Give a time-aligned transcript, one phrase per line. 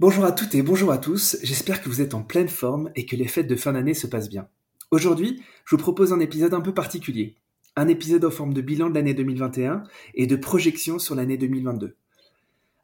[0.00, 3.04] Bonjour à toutes et bonjour à tous, j'espère que vous êtes en pleine forme et
[3.04, 4.46] que les fêtes de fin d'année se passent bien.
[4.92, 7.34] Aujourd'hui, je vous propose un épisode un peu particulier.
[7.74, 9.82] Un épisode en forme de bilan de l'année 2021
[10.14, 11.96] et de projection sur l'année 2022.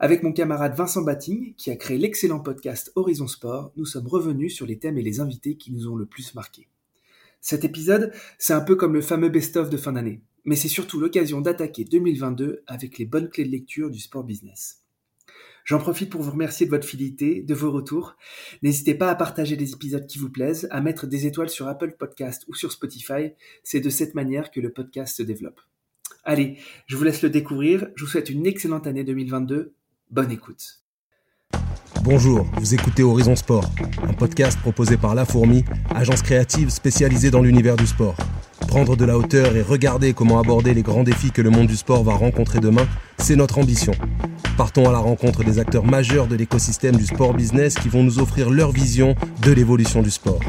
[0.00, 4.52] Avec mon camarade Vincent Batting, qui a créé l'excellent podcast Horizon Sport, nous sommes revenus
[4.52, 6.66] sur les thèmes et les invités qui nous ont le plus marqués.
[7.40, 10.98] Cet épisode, c'est un peu comme le fameux best-of de fin d'année, mais c'est surtout
[10.98, 14.83] l'occasion d'attaquer 2022 avec les bonnes clés de lecture du sport business.
[15.64, 18.16] J'en profite pour vous remercier de votre fidélité, de vos retours.
[18.62, 21.96] N'hésitez pas à partager les épisodes qui vous plaisent, à mettre des étoiles sur Apple
[21.98, 23.32] Podcast ou sur Spotify.
[23.62, 25.60] C'est de cette manière que le podcast se développe.
[26.22, 27.88] Allez, je vous laisse le découvrir.
[27.96, 29.74] Je vous souhaite une excellente année 2022.
[30.10, 30.83] Bonne écoute.
[32.04, 33.64] Bonjour, vous écoutez Horizon Sport,
[34.06, 35.64] un podcast proposé par La Fourmi,
[35.94, 38.14] agence créative spécialisée dans l'univers du sport.
[38.68, 41.76] Prendre de la hauteur et regarder comment aborder les grands défis que le monde du
[41.76, 42.86] sport va rencontrer demain,
[43.16, 43.94] c'est notre ambition.
[44.58, 48.18] Partons à la rencontre des acteurs majeurs de l'écosystème du sport business qui vont nous
[48.18, 50.40] offrir leur vision de l'évolution du sport.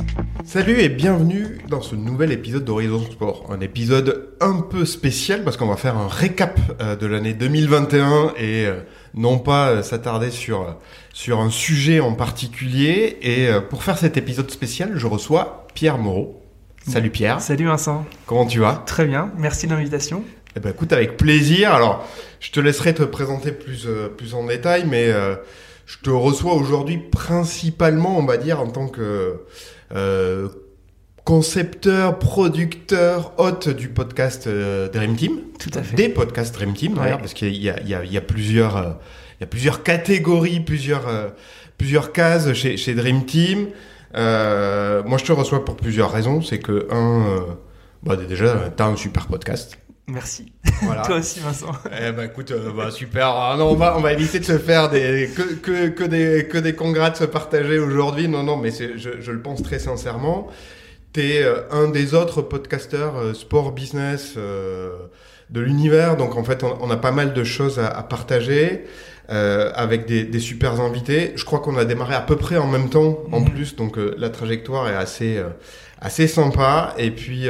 [0.43, 3.47] Salut et bienvenue dans ce nouvel épisode d'Horizon Sport.
[3.49, 8.33] Un épisode un peu spécial parce qu'on va faire un récap euh, de l'année 2021
[8.37, 8.81] et euh,
[9.15, 10.77] non pas euh, s'attarder sur,
[11.15, 13.17] sur un sujet en particulier.
[13.21, 16.43] Et pour faire cet épisode spécial, je reçois Pierre Moreau.
[16.85, 17.39] Salut Pierre.
[17.39, 18.05] Salut Vincent.
[18.25, 18.83] Comment tu vas?
[18.85, 20.23] Très bien, merci de l'invitation.
[20.57, 21.73] Eh ben écoute, avec plaisir.
[21.73, 22.05] Alors,
[22.41, 25.37] je te laisserai te présenter plus, euh, plus en détail, mais euh,
[25.85, 29.41] je te reçois aujourd'hui principalement, on va dire, en tant que
[29.95, 30.49] euh,
[31.23, 35.39] concepteur, producteur, hôte du podcast Dream Team.
[35.59, 35.95] Tout à fait.
[35.95, 38.21] Des podcasts Dream Team, d'ailleurs, parce qu'il y a, il y, a, il y a
[38.21, 38.99] plusieurs...
[39.37, 41.33] il y a plusieurs catégories, plusieurs,
[41.77, 43.67] plusieurs cases chez, chez Dream Team.
[44.13, 46.41] moi, je te reçois pour plusieurs raisons.
[46.41, 47.57] C'est que, un,
[48.03, 49.77] bah, déjà, tu as un super podcast.
[50.07, 50.51] Merci.
[51.05, 51.71] Toi aussi, Vincent.
[51.99, 53.27] Eh ben, écoute, euh, bah, super.
[53.27, 56.47] Ah, non, on va, on va éviter de se faire des, que, que, que des,
[56.47, 58.27] que des congrats se partager aujourd'hui.
[58.27, 60.47] Non, non, mais je, je le pense très sincèrement.
[61.11, 66.17] T'es euh, un des autres podcasteurs euh, sport business de l'univers.
[66.17, 68.85] Donc, en fait, on, a pas mal de choses à, à partager.
[69.29, 71.33] Avec des, des super invités.
[71.35, 73.49] Je crois qu'on a démarré à peu près en même temps, en mhm.
[73.49, 75.41] plus, donc la trajectoire est assez,
[75.99, 76.93] assez sympa.
[76.97, 77.49] Et puis,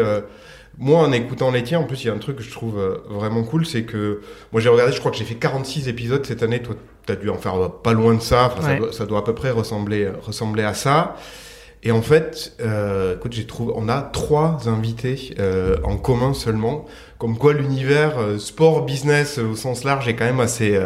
[0.78, 2.80] moi, en écoutant les tiens, en plus, il y a un truc que je trouve
[2.80, 4.22] euh, vraiment cool, c'est que
[4.52, 6.62] moi j'ai regardé, je crois que j'ai fait 46 épisodes cette année.
[6.62, 6.76] Toi,
[7.06, 8.54] tu as dû en faire pas loin de ça.
[8.92, 11.16] ça, doit, à peu près ressembler, ressembler à ça.
[11.86, 16.86] Et en fait, euh, écoute, j'ai trouvé, on a trois invités euh, en commun seulement,
[17.20, 20.78] comme quoi l'univers euh, sport business au sens large est quand même assez,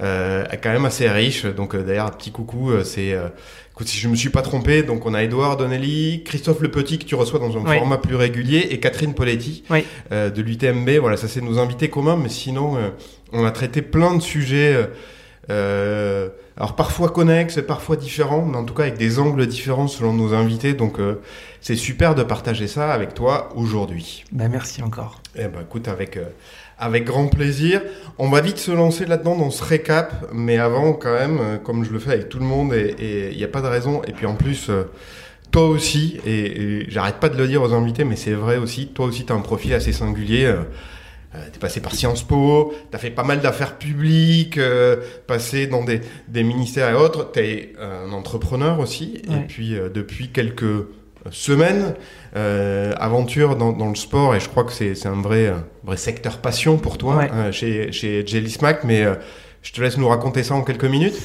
[0.00, 1.44] euh, quand même assez riche.
[1.44, 3.14] Donc d'ailleurs, petit coucou, c'est
[3.76, 6.98] Écoute, si je me suis pas trompé, donc on a Edouard Donnelly, Christophe Le Petit
[6.98, 9.64] que tu reçois dans un format plus régulier et Catherine Poletti
[10.12, 10.88] euh, de l'UTMB.
[10.98, 12.88] Voilà, ça c'est nos invités communs, mais sinon euh,
[13.34, 14.88] on a traité plein de sujets.
[15.50, 20.12] Euh, alors parfois connexes, parfois différents, mais en tout cas avec des angles différents selon
[20.12, 20.74] nos invités.
[20.74, 21.20] Donc euh,
[21.60, 24.24] c'est super de partager ça avec toi aujourd'hui.
[24.32, 25.20] Ben merci encore.
[25.34, 26.18] Eh ben écoute, avec
[26.78, 27.82] avec grand plaisir.
[28.18, 31.84] On va vite se lancer là-dedans dans ce récap, mais avant quand même, euh, comme
[31.84, 34.02] je le fais avec tout le monde, et il n'y a pas de raison.
[34.06, 34.84] Et puis en plus, euh,
[35.50, 39.06] toi aussi, et, j'arrête pas de le dire aux invités, mais c'est vrai aussi, toi
[39.06, 40.44] aussi tu as un profil assez singulier.
[40.44, 40.62] Euh,
[41.32, 44.58] t'es passé par Sciences Po, t'as fait pas mal d'affaires publiques,
[45.26, 47.30] passé dans des, des, ministères et autres.
[47.30, 50.86] T'es un entrepreneur aussi, et puis depuis quelques
[51.30, 51.94] semaine,
[52.36, 55.52] euh, aventure dans, dans, le sport, et je crois que c'est un vrai,
[55.84, 59.14] vrai secteur passion pour toi euh, chez, chez Jelly Smack, mais euh,
[59.62, 61.16] je te laisse nous raconter ça en quelques minutes.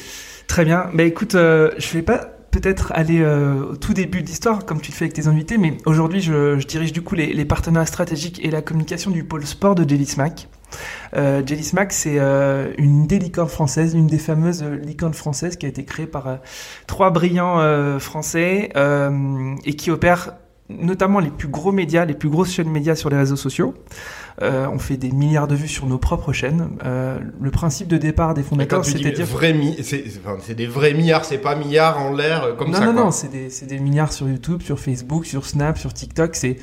[0.48, 0.90] Très bien.
[0.94, 4.96] Bah écoute, je vais pas peut-être aller au tout début de l'histoire, comme tu le
[4.96, 8.52] fais avec tes invités, mais aujourd'hui, je, dirige du coup les, les, partenariats stratégiques et
[8.52, 10.48] la communication du pôle sport de Jelly Smack.
[11.16, 15.66] Euh, Jelly Smack, c'est euh, une des licornes françaises, une des fameuses licornes françaises qui
[15.66, 16.36] a été créée par euh,
[16.88, 20.34] trois brillants euh, français euh, et qui opère
[20.80, 23.74] notamment les plus gros médias, les plus grosses chaînes médias sur les réseaux sociaux.
[24.42, 26.70] Euh, on fait des milliards de vues sur nos propres chaînes.
[26.86, 29.28] Euh, le principe de départ des fondateurs, c'était dire
[29.82, 32.86] c'est enfin, des vrais milliards, c'est pas milliards en l'air comme non, ça.
[32.86, 36.36] Non, non, non, c'est des, des, milliards sur YouTube, sur Facebook, sur Snap, sur TikTok.
[36.36, 36.58] C'est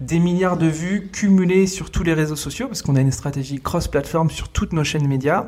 [0.00, 3.60] des milliards de vues cumulées sur tous les réseaux sociaux, parce qu'on a une stratégie
[3.60, 5.46] cross-platform sur toutes nos chaînes médias.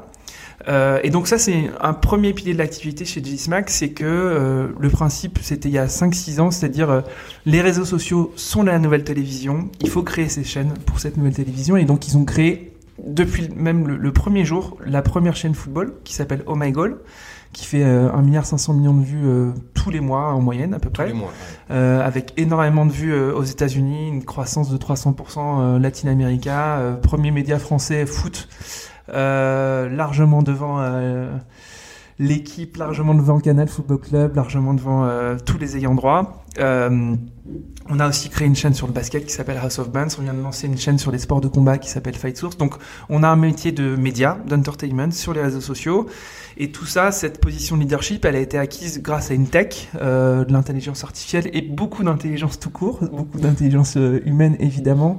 [0.68, 4.68] Euh, et donc ça, c'est un premier pilier de l'activité chez Gsmack, c'est que euh,
[4.78, 7.00] le principe, c'était il y a 5-6 ans, c'est-à-dire euh,
[7.46, 11.34] les réseaux sociaux sont la nouvelle télévision, il faut créer ces chaînes pour cette nouvelle
[11.34, 12.72] télévision, et donc ils ont créé,
[13.02, 16.98] depuis même le, le premier jour, la première chaîne football, qui s'appelle Oh My Goal,
[17.52, 20.72] qui fait euh, 1 milliard 500 millions de vues euh, tous les mois en moyenne
[20.72, 21.12] à peu près,
[21.70, 27.30] euh, avec énormément de vues euh, aux États-Unis, une croissance de 300% Latin America, premier
[27.30, 28.48] média français foot,
[29.12, 30.80] largement devant
[32.20, 36.44] l'équipe largement devant Canal Football Club, largement devant euh, tous les ayants droit.
[37.88, 40.08] On a aussi créé une chaîne sur le basket qui s'appelle House of Bands.
[40.18, 42.56] On vient de lancer une chaîne sur les sports de combat qui s'appelle Fight Source.
[42.56, 42.74] Donc,
[43.08, 46.06] on a un métier de média, d'entertainment sur les réseaux sociaux.
[46.56, 49.88] Et tout ça, cette position de leadership, elle a été acquise grâce à une tech,
[50.00, 55.18] euh, de l'intelligence artificielle et beaucoup d'intelligence tout court, beaucoup d'intelligence euh, humaine évidemment,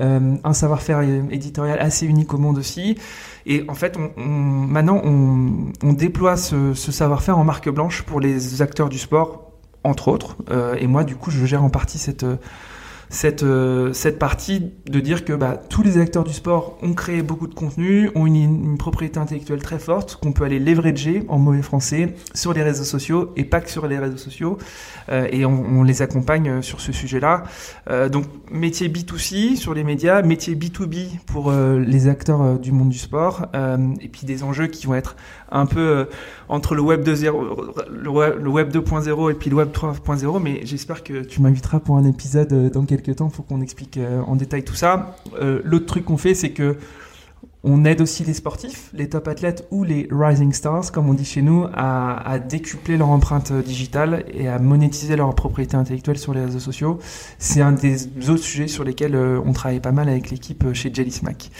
[0.00, 2.98] euh, un savoir-faire éditorial assez unique au monde aussi.
[3.46, 8.88] Et en fait, on, maintenant, on, déploie ce savoir-faire en marque blanche pour les acteurs
[8.88, 9.51] du sport,
[9.84, 10.36] entre autres.
[10.50, 12.24] Euh, et moi, du coup, je gère en partie cette
[13.12, 17.22] cette, euh, cette partie de dire que bah, tous les acteurs du sport ont créé
[17.22, 21.38] beaucoup de contenu, ont une, une propriété intellectuelle très forte, qu'on peut aller leverager en
[21.38, 24.56] mauvais français sur les réseaux sociaux et pas que sur les réseaux sociaux.
[25.10, 27.44] Euh, et on, on, les accompagne euh, sur ce sujet-là.
[27.90, 32.88] Euh, donc métier B2C sur les médias, métier B2B pour euh, les acteurs du monde
[32.88, 33.46] du sport,
[34.00, 35.16] et puis des enjeux qui vont être
[35.50, 36.08] un peu
[36.48, 40.60] entre le web 2.0 le web, le web 2.0 et puis le web 3.0 mais
[40.64, 44.22] j'espère que tu m'inviteras pour un épisode dans quelques quelques temps pour qu'on explique euh,
[44.22, 45.16] en détail tout ça.
[45.40, 46.78] Euh, L'autre truc qu'on fait, c'est que
[47.64, 51.24] on aide aussi les sportifs, les top athlètes ou les rising stars, comme on dit
[51.24, 56.44] chez nous, à, décupler leur empreinte digitale et à monétiser leur propriété intellectuelle sur les
[56.44, 56.98] réseaux sociaux.
[57.38, 60.74] C'est un des autres sujets sur lesquels euh, on travaille pas mal avec l'équipe euh,
[60.74, 61.50] chez Jelly Smack.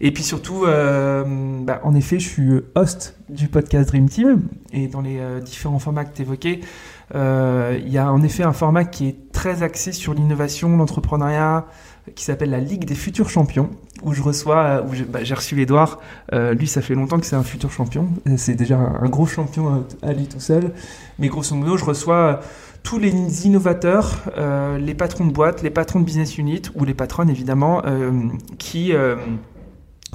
[0.00, 1.24] Et puis surtout, euh,
[1.62, 5.78] bah, en effet, je suis host du podcast Dream Team et dans les euh, différents
[5.78, 6.66] formats que tu évoquais, euh,
[7.14, 11.66] il y a en effet un format qui est très axé sur l'innovation, l'entrepreneuriat,
[12.14, 13.70] qui s'appelle la Ligue des futurs champions,
[14.02, 16.00] où je reçois, j'ai bah, reçu Edouard.
[16.32, 18.08] Euh, lui, ça fait longtemps que c'est un futur champion.
[18.36, 20.72] C'est déjà un, gros champion à lui tout seul.
[21.18, 22.40] Mais grosso modo, je reçois
[22.82, 26.94] tous les innovateurs, euh, les patrons de boîtes, les patrons de business unit, ou les
[26.94, 28.10] patronnes évidemment, euh,
[28.58, 28.92] qui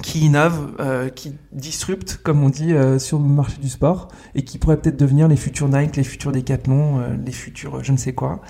[0.03, 4.43] qui innove, euh, qui disrupte, comme on dit, euh, sur le marché du sport, et
[4.43, 7.97] qui pourrait peut-être devenir les futurs Nike, les futurs Decathlon, euh, les futurs je ne
[7.97, 8.41] sais quoi.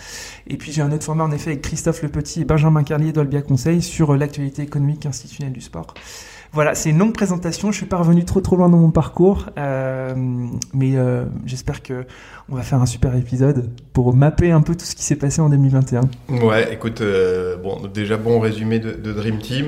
[0.48, 3.14] Et puis j'ai un autre format en effet avec Christophe Le Petit et Benjamin Carlier
[3.14, 5.94] d'Olbia Conseil sur l'actualité économique institutionnelle du sport.
[6.52, 7.72] Voilà, c'est une longue présentation.
[7.72, 10.94] Je suis pas revenu trop trop loin dans mon parcours, mais
[11.46, 12.06] j'espère que
[12.50, 15.42] on va faire un super épisode pour mapper un peu tout ce qui s'est passé
[15.42, 16.02] en 2021.
[16.42, 17.04] Ouais, écoute,
[17.62, 19.68] bon, déjà bon résumé de, de Dream Team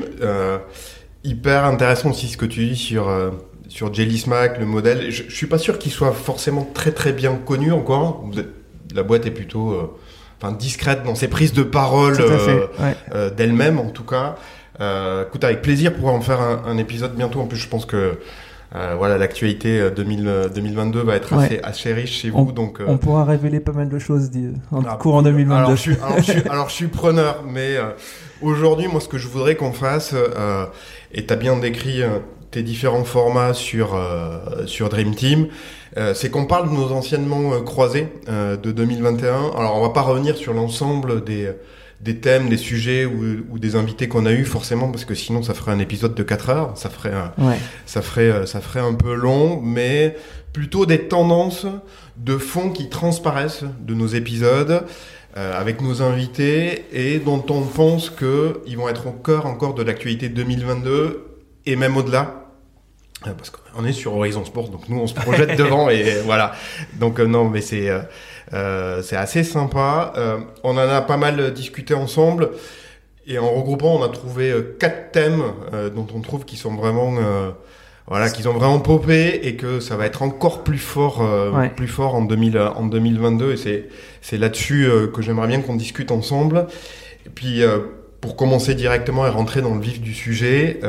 [1.23, 3.31] hyper intéressant aussi ce que tu dis sur, euh,
[3.67, 5.11] sur Jelly Smack, le modèle.
[5.11, 8.23] Je, je suis pas sûr qu'il soit forcément très très bien connu encore.
[8.25, 8.49] Vous êtes,
[8.93, 9.97] la boîte est plutôt euh,
[10.41, 13.31] enfin, discrète dans ses prises de parole euh, ouais.
[13.31, 14.35] d'elle-même en tout cas.
[15.21, 17.39] écoute, avec plaisir pour en faire un, un, épisode bientôt.
[17.41, 18.19] En plus, je pense que
[18.75, 21.61] euh, voilà, l'actualité 2022 va être assez, ouais.
[21.63, 22.39] assez, riche chez vous.
[22.39, 22.85] On, donc, euh...
[22.87, 24.29] on pourra révéler pas mal de choses
[24.71, 25.55] en alors, cours en 2022.
[25.55, 27.85] Alors je, suis, alors, je suis, alors, je suis preneur, mais euh,
[28.41, 30.65] aujourd'hui, moi, ce que je voudrais qu'on fasse, euh,
[31.11, 32.03] et tu as bien décrit
[32.51, 33.99] tes différents formats sur,
[34.65, 35.47] sur Dream Team,
[36.13, 39.51] c'est qu'on parle de nos anciennement croisés de 2021.
[39.57, 41.49] Alors, on va pas revenir sur l'ensemble des
[42.01, 45.43] des thèmes, des sujets ou, ou des invités qu'on a eu forcément parce que sinon
[45.43, 47.57] ça ferait un épisode de 4 heures, ça ferait un, ouais.
[47.85, 50.15] ça ferait ça ferait un peu long, mais
[50.53, 51.65] plutôt des tendances
[52.17, 54.85] de fond qui transparaissent de nos épisodes
[55.37, 59.73] euh, avec nos invités et dont on pense que ils vont être au cœur encore
[59.73, 61.29] de l'actualité 2022
[61.65, 62.39] et même au-delà.
[63.27, 66.53] Euh, parce qu'on est sur Horizon Sport, donc nous on se projette devant et voilà.
[66.99, 67.99] Donc euh, non, mais c'est euh,
[68.51, 70.13] c'est assez sympa.
[70.17, 72.49] Euh, on en a pas mal discuté ensemble.
[73.29, 76.73] Et en regroupant, on a trouvé euh, quatre thèmes euh, dont on trouve qu'ils sont
[76.73, 77.51] vraiment, euh,
[78.07, 81.21] voilà, qu'ils ont vraiment popé et que ça va être encore plus fort,
[81.53, 81.69] ouais.
[81.69, 83.53] plus fort en 2000, en 2022.
[83.53, 83.89] Et c'est,
[84.21, 86.65] c'est là-dessus que j'aimerais bien qu'on discute ensemble.
[87.27, 87.61] Et puis,
[88.19, 90.79] pour commencer directement et rentrer dans le vif du sujet,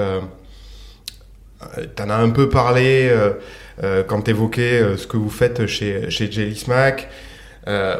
[1.95, 3.14] t'en as un peu parlé
[4.09, 7.11] quand t'évoquais ce que vous faites chez, chez Jelly Smack.
[7.71, 7.97] Euh,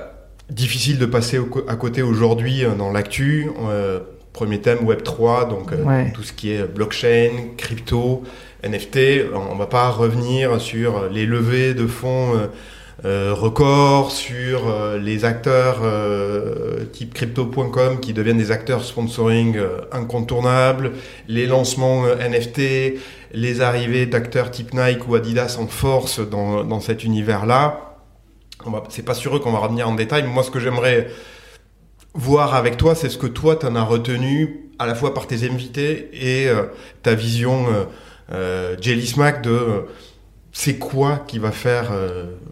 [0.51, 3.51] difficile de passer au, à côté aujourd'hui euh, dans l'actu.
[3.69, 4.01] Euh,
[4.33, 6.13] premier thème Web 3, donc ouais.
[6.13, 8.23] tout ce qui est blockchain, crypto,
[8.65, 9.27] NFT.
[9.35, 12.35] On va pas revenir sur les levées de fonds
[13.05, 15.83] euh, records, sur les acteurs
[16.93, 19.59] type crypto.com qui deviennent des acteurs sponsoring
[19.91, 20.93] incontournables,
[21.27, 22.61] les lancements NFT,
[23.33, 27.90] les arrivées d'acteurs type Nike ou Adidas en force dans, dans cet univers-là
[28.89, 31.09] c'est pas sur eux qu'on va revenir en détail, mais moi ce que j'aimerais
[32.15, 35.49] voir avec toi, c'est ce que toi t'en as retenu à la fois par tes
[35.49, 36.65] invités et euh,
[37.03, 37.85] ta vision euh,
[38.33, 39.81] euh, Jelly Smack de euh,
[40.53, 41.93] c'est quoi qui va faire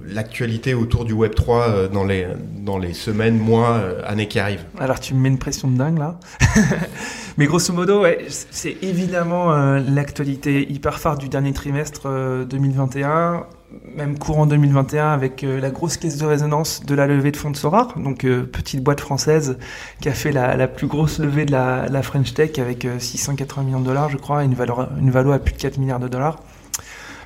[0.06, 2.28] l'actualité autour du Web 3 dans les
[2.60, 4.64] dans les semaines, mois, années qui arrivent?
[4.78, 6.20] Alors tu me mets une pression de dingue là.
[7.38, 12.08] Mais grosso modo, c'est évidemment l'actualité hyper phare du dernier trimestre
[12.48, 13.46] 2021
[13.94, 17.50] même courant 2021 avec euh, la grosse caisse de résonance de la levée de fonds
[17.50, 19.58] de Sorar, donc euh, petite boîte française
[20.00, 23.86] qui a fait la, plus grosse levée de la, French Tech avec 680 millions de
[23.86, 26.40] dollars, je crois, une valeur, une valeur à plus de 4 milliards de dollars.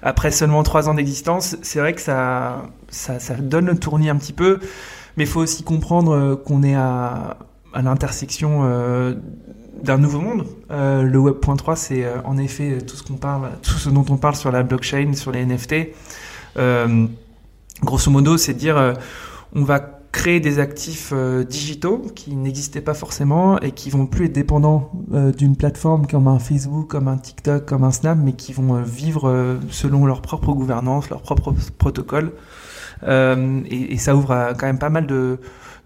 [0.02, 4.32] Après seulement 3 ans d'existence, c'est vrai que ça, ça, donne le tournis un petit
[4.32, 4.58] peu,
[5.16, 7.36] mais il faut aussi comprendre qu'on est à,
[7.74, 8.64] l'intersection
[9.82, 10.46] d'un nouveau monde.
[10.70, 14.16] Euh, le Web.3, c'est euh, en effet tout ce qu'on parle, tout ce dont on
[14.16, 15.74] parle sur la blockchain, sur les NFT.
[16.56, 17.06] Euh,
[17.82, 18.94] grosso modo, c'est dire
[19.54, 19.80] on va
[20.12, 21.12] créer des actifs
[21.48, 24.90] digitaux qui n'existaient pas forcément et qui vont plus être dépendants
[25.36, 29.58] d'une plateforme comme un Facebook, comme un TikTok, comme un Snap, mais qui vont vivre
[29.70, 32.32] selon leur propre gouvernance, leur propre protocole.
[33.06, 35.38] Et, ça ouvre quand même pas mal de,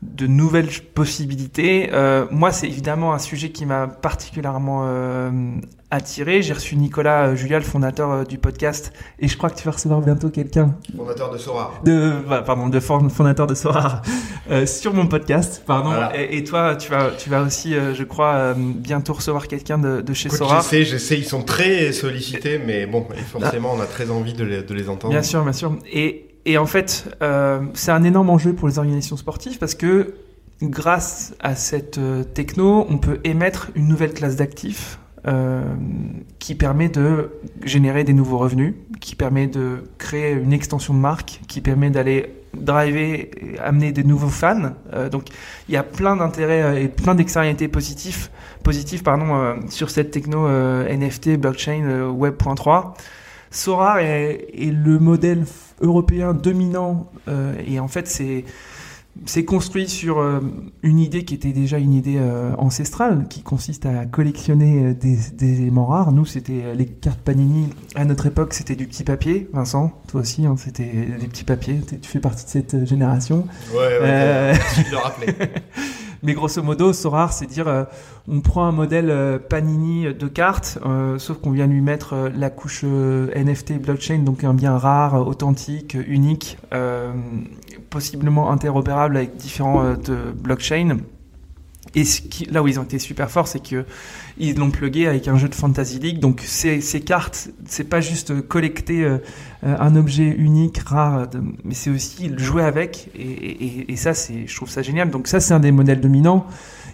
[0.03, 1.91] de nouvelles possibilités.
[1.93, 5.31] Euh, moi, c'est évidemment un sujet qui m'a particulièrement euh,
[5.91, 6.43] attiré.
[6.43, 9.71] J'ai reçu Nicolas euh, Julia, le fondateur du podcast, et je crois que tu vas
[9.71, 10.75] recevoir bientôt quelqu'un.
[10.95, 11.75] Fondateur de Sora.
[11.85, 14.03] De, bah, pardon, de fondateur de Sora
[14.67, 15.63] sur mon podcast.
[15.67, 15.93] Pardon.
[16.15, 20.29] Et, toi, tu vas, tu vas aussi, je crois, bientôt recevoir quelqu'un de, de, chez
[20.29, 20.61] Sora.
[20.61, 24.35] Je sais, je sais, ils sont très sollicités, mais bon, forcément, on a très envie
[24.35, 25.13] de les, de les entendre.
[25.13, 25.77] Bien sûr, bien sûr.
[25.91, 30.15] Et et en fait, euh, c'est un énorme enjeu pour les organisations sportives parce que
[30.63, 35.65] grâce à cette euh, techno, on peut émettre une nouvelle classe d'actifs euh,
[36.39, 37.33] qui permet de
[37.65, 42.33] générer des nouveaux revenus, qui permet de créer une extension de marque, qui permet d'aller
[42.55, 43.29] driver,
[43.63, 44.71] amener des nouveaux fans.
[45.11, 45.25] donc
[45.69, 48.31] il y a plein d'intérêts et plein d'externalités positifs,
[48.63, 52.95] positives pardon, sur cette techno NFT, blockchain, Web.3.
[53.51, 55.45] Sora est, est, le modèle
[55.81, 58.45] européen dominant euh, et en fait c'est
[59.25, 60.41] c'est construit sur euh,
[60.83, 65.63] une idée qui était déjà une idée euh, ancestrale, qui consiste à collectionner des, des,
[65.63, 66.13] éléments rares.
[66.13, 67.71] Nous, c'était les cartes Panini.
[67.95, 69.49] À notre époque, c'était du petit papier.
[69.55, 71.81] Vincent, toi aussi, hein, c'était des petits papiers.
[72.03, 73.47] Tu fais partie de cette génération.
[73.73, 74.53] Ouais, ouais,
[74.87, 75.33] je le rappeler.
[76.23, 77.85] Mais grosso modo, Sorar, c'est dire, euh,
[78.29, 82.51] on prend un modèle euh, Panini de cartes, euh, sauf qu'on vient lui mettre la
[82.51, 86.59] couche NFT blockchain, donc un bien rare, authentique, unique,
[87.91, 90.99] possiblement interopérable avec différentes blockchains.
[91.95, 93.85] Et ce qui, là où ils ont été super forts, c'est que
[94.39, 96.19] ils l'ont plugué avec un jeu de Fantasy League.
[96.19, 99.19] Donc ces, ces cartes, c'est pas juste collecter euh,
[99.63, 101.29] un objet unique, rare,
[101.65, 103.11] mais c'est aussi le jouer avec.
[103.15, 105.11] Et, et, et ça, c'est, je trouve ça génial.
[105.11, 106.47] Donc ça, c'est un des modèles dominants.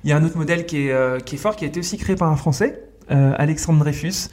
[0.05, 1.81] Il y a un autre modèle qui est, euh, qui est fort, qui a été
[1.81, 4.29] aussi créé par un Français, euh, Alexandre Dreyfus,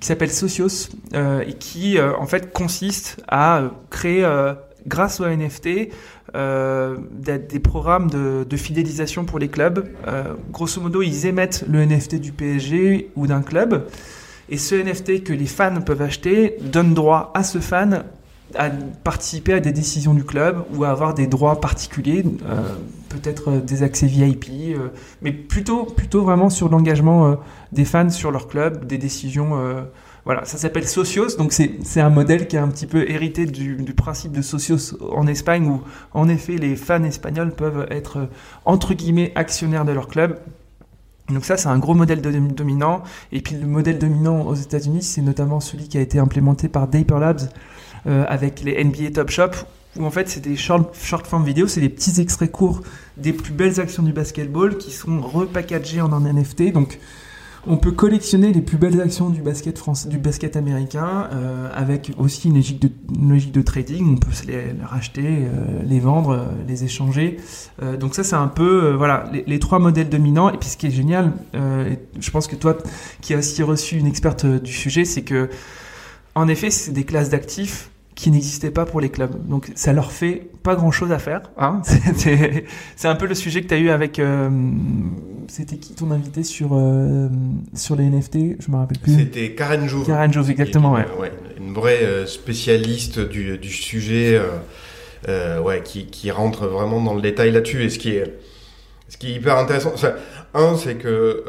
[0.00, 4.26] qui s'appelle Socios, et qui en fait consiste à créer
[4.86, 5.90] grâce au NFT
[6.34, 9.88] euh, des programmes de, fidélisation pour les clubs.
[10.06, 13.86] Euh, grosso modo, ils émettent le NFT du PSG ou d'un club.
[14.48, 18.04] Et ce NFT que les fans peuvent acheter donne droit à ce fan
[18.56, 18.70] à
[19.02, 22.60] participer à des décisions du club ou à avoir des droits particuliers, euh,
[23.08, 24.76] peut-être des accès VIP,
[25.22, 27.36] mais plutôt, plutôt vraiment sur l'engagement
[27.72, 29.58] des fans sur leur club, des décisions
[30.24, 33.76] voilà, ça s'appelle Socios, donc c'est un modèle qui est un petit peu hérité du,
[33.76, 35.82] du, principe de Socios en Espagne, où
[36.14, 38.28] en effet les fans espagnols peuvent être
[38.64, 40.38] entre guillemets actionnaires de leur club.
[41.28, 43.02] Donc ça, c'est un gros modèle dominant.
[43.32, 46.86] Et puis le modèle dominant aux États-Unis, c'est notamment celui qui a été implémenté par
[46.88, 47.48] Daper Labs
[48.06, 49.50] euh, avec les NBA Top Shop,
[49.96, 52.82] où en fait c'est des short, short form vidéo, c'est des petits extraits courts
[53.16, 56.72] des plus belles actions du basketball qui sont repackagés en un NFT.
[56.72, 56.98] Donc
[57.66, 62.12] on peut collectionner les plus belles actions du basket français, du basket américain, euh, avec
[62.18, 64.14] aussi une logique, de, trading.
[64.14, 67.38] On peut les, racheter, euh, les vendre, euh, les échanger.
[67.98, 70.50] Donc ça, c'est un peu voilà les, les, trois modèles dominants.
[70.50, 72.76] Et puis ce qui est génial, je pense que toi,
[73.20, 75.48] qui as aussi reçu une experte du sujet, c'est que
[76.34, 79.46] en effet, c'est des classes d'actifs qui n'existaient pas pour les clubs.
[79.48, 81.42] Donc ça leur fait pas grand-chose à faire.
[81.58, 81.82] Hein
[82.16, 84.18] c'est un peu le sujet que tu as eu avec...
[84.18, 84.50] Euh,
[85.48, 87.28] C'était qui ton invité sur, euh,
[87.74, 89.16] sur les NFT Je me rappelle plus.
[89.16, 90.06] C'était Karen Jouve.
[90.06, 91.06] Karen Jouve, exactement, ouais.
[91.18, 91.32] ouais.
[91.58, 94.40] Une vraie euh, spécialiste du, du sujet,
[95.28, 97.82] euh, ouais, qui, qui rentre vraiment dans le détail là-dessus.
[97.82, 98.38] Et ce qui est,
[99.08, 99.92] ce qui est hyper intéressant,
[100.54, 101.44] un, c'est que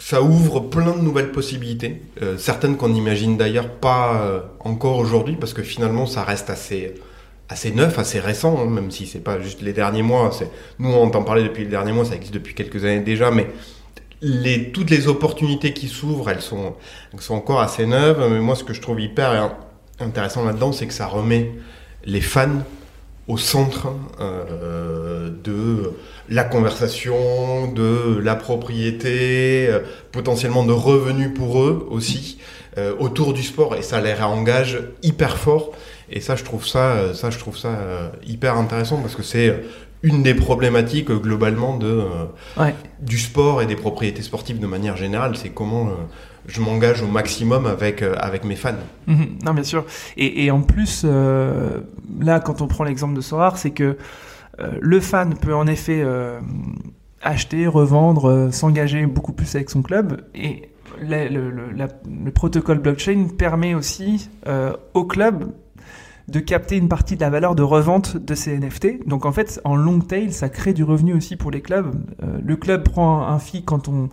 [0.00, 5.36] ça ouvre plein de nouvelles possibilités, euh, certaines qu'on n'imagine d'ailleurs pas euh, encore aujourd'hui,
[5.38, 6.94] parce que finalement ça reste assez
[7.50, 10.30] assez neuf, assez récent, hein, même si c'est pas juste les derniers mois.
[10.78, 13.48] Nous on entend parler depuis les derniers mois, ça existe depuis quelques années déjà, mais
[14.22, 16.76] les toutes les opportunités qui s'ouvrent, elles sont
[17.12, 18.26] elles sont encore assez neuves.
[18.30, 19.54] Mais moi, ce que je trouve hyper
[19.98, 21.52] intéressant là-dedans, c'est que ça remet
[22.04, 22.62] les fans
[23.30, 23.86] au centre
[24.20, 25.92] euh, de
[26.28, 32.38] la conversation, de la propriété, euh, potentiellement de revenus pour eux aussi,
[32.76, 35.70] euh, autour du sport, et ça les réengage hyper fort.
[36.10, 37.78] Et ça, je trouve ça, ça, je trouve ça
[38.26, 39.62] hyper intéressant parce que c'est
[40.02, 42.02] une des problématiques globalement de,
[43.00, 45.36] du sport et des propriétés sportives de manière générale.
[45.36, 45.88] C'est comment
[46.46, 48.74] je m'engage au maximum avec, avec mes fans.
[49.06, 49.38] Mhm.
[49.44, 49.84] non, bien sûr.
[50.16, 53.96] Et, en plus, là, quand on prend l'exemple de Sorar, c'est que
[54.58, 56.04] le fan peut en effet
[57.22, 60.22] acheter, revendre, s'engager beaucoup plus avec son club.
[60.34, 60.70] Et
[61.00, 65.52] le, protocole blockchain permet aussi euh, au club
[66.28, 69.06] de capter une partie de la valeur de revente de ces NFT.
[69.06, 71.92] Donc en fait, en long tail, ça crée du revenu aussi pour les clubs.
[72.22, 74.08] Euh, le club prend un fee quand on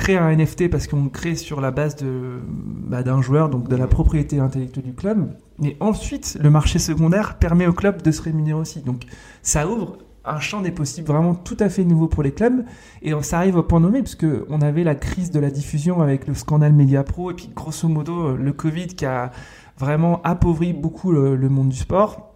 [0.00, 2.40] crée un NFT parce qu'on crée sur la base de
[2.86, 5.28] bah, d'un joueur, donc de la propriété intellectuelle du club.
[5.58, 8.80] Mais ensuite, le marché secondaire permet au club de se rémunérer aussi.
[8.80, 9.02] Donc
[9.42, 12.64] ça ouvre un champ des possibles vraiment tout à fait nouveau pour les clubs.
[13.02, 16.26] Et on s'arrive au point nommé, puisque on avait la crise de la diffusion avec
[16.26, 19.30] le scandale Media Pro, et puis grosso modo le Covid qui a
[19.78, 22.34] vraiment appauvri beaucoup le, monde du sport.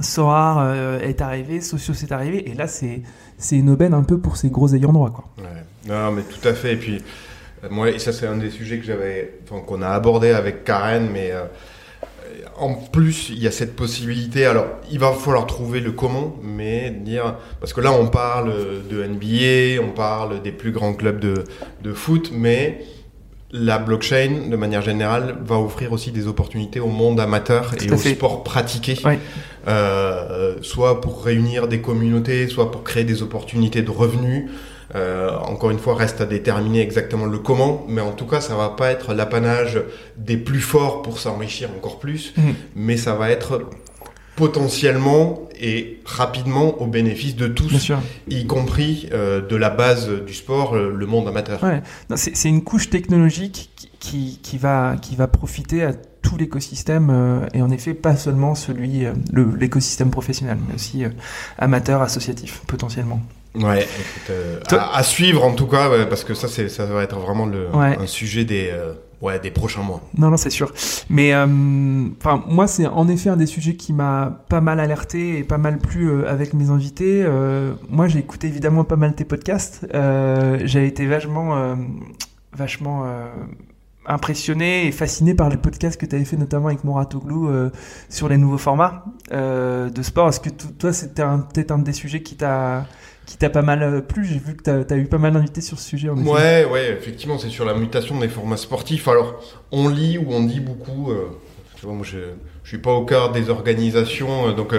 [0.00, 3.02] Sorar euh, est arrivé, Socios est arrivé, et là c'est
[3.36, 5.10] c'est une aubaine un peu pour ces gros ayants droit.
[5.10, 5.26] Quoi.
[5.86, 6.74] Non, mais tout à fait.
[6.74, 7.02] Et puis,
[7.64, 11.08] euh, moi, et ça c'est un des sujets que j'avais, qu'on a abordé avec Karen,
[11.12, 11.44] mais euh,
[12.56, 14.46] en plus, il y a cette possibilité.
[14.46, 18.52] Alors, il va falloir trouver le comment, mais dire parce que là, on parle
[18.88, 21.44] de NBA, on parle des plus grands clubs de,
[21.82, 22.82] de foot, mais
[23.52, 27.98] la blockchain, de manière générale, va offrir aussi des opportunités au monde amateur et au
[27.98, 28.98] sport pratiqué,
[29.68, 34.46] euh, soit pour réunir des communautés, soit pour créer des opportunités de revenus.
[34.94, 38.54] Euh, encore une fois, reste à déterminer exactement le comment, mais en tout cas, ça
[38.56, 39.80] va pas être l'apanage
[40.16, 42.54] des plus forts pour s'enrichir encore plus, mhm.
[42.76, 43.68] mais ça va être
[44.36, 47.92] potentiellement et rapidement au bénéfice de tous,
[48.28, 51.62] y compris euh, de la base du sport, le monde amateur.
[51.62, 51.82] Ouais.
[52.16, 53.70] C'est une couche technologique
[54.00, 58.54] qui, qui, va, qui va profiter à tout l'écosystème, euh, et en effet pas seulement
[58.54, 61.04] celui, l'écosystème professionnel, mais aussi
[61.58, 63.20] amateur, associatif, potentiellement.
[63.54, 63.86] Ouais,
[64.30, 67.68] euh, à, suivre en tout cas, parce que ça, c'est, ça va être vraiment le,
[67.74, 70.00] un sujet des, euh, ouais, des prochains mois.
[70.16, 70.72] Non, non, c'est sûr.
[71.10, 75.44] Mais euh, moi, c'est en effet un des sujets qui m'a pas mal alerté et
[75.44, 77.26] pas mal plu avec mes invités.
[77.90, 79.86] moi, j'ai écouté évidemment pas mal tes podcasts.
[80.64, 81.76] j'ai été vachement,
[82.56, 83.04] vachement
[84.06, 87.70] impressionné et fasciné par les podcasts que tu avais fait notamment avec Moratoglou euh,
[88.08, 90.28] sur les nouveaux formats de sport.
[90.28, 92.86] Est-ce que toi, c'était peut-être un des sujets qui t'a
[93.26, 94.24] qui t'a pas mal euh, plu.
[94.24, 96.08] J'ai vu que tu as, eu pas mal d'invités sur ce sujet.
[96.08, 99.08] En ouais, ouais, effectivement, c'est sur la mutation des formats sportifs.
[99.08, 101.10] Alors, on lit ou on dit beaucoup.
[101.10, 101.28] Euh,
[101.84, 102.18] moi, je,
[102.62, 104.74] je suis pas au cœur des organisations, euh, donc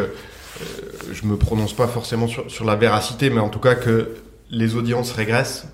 [1.12, 4.16] je me prononce pas forcément sur, sur, la véracité, mais en tout cas que
[4.50, 5.68] les audiences régressent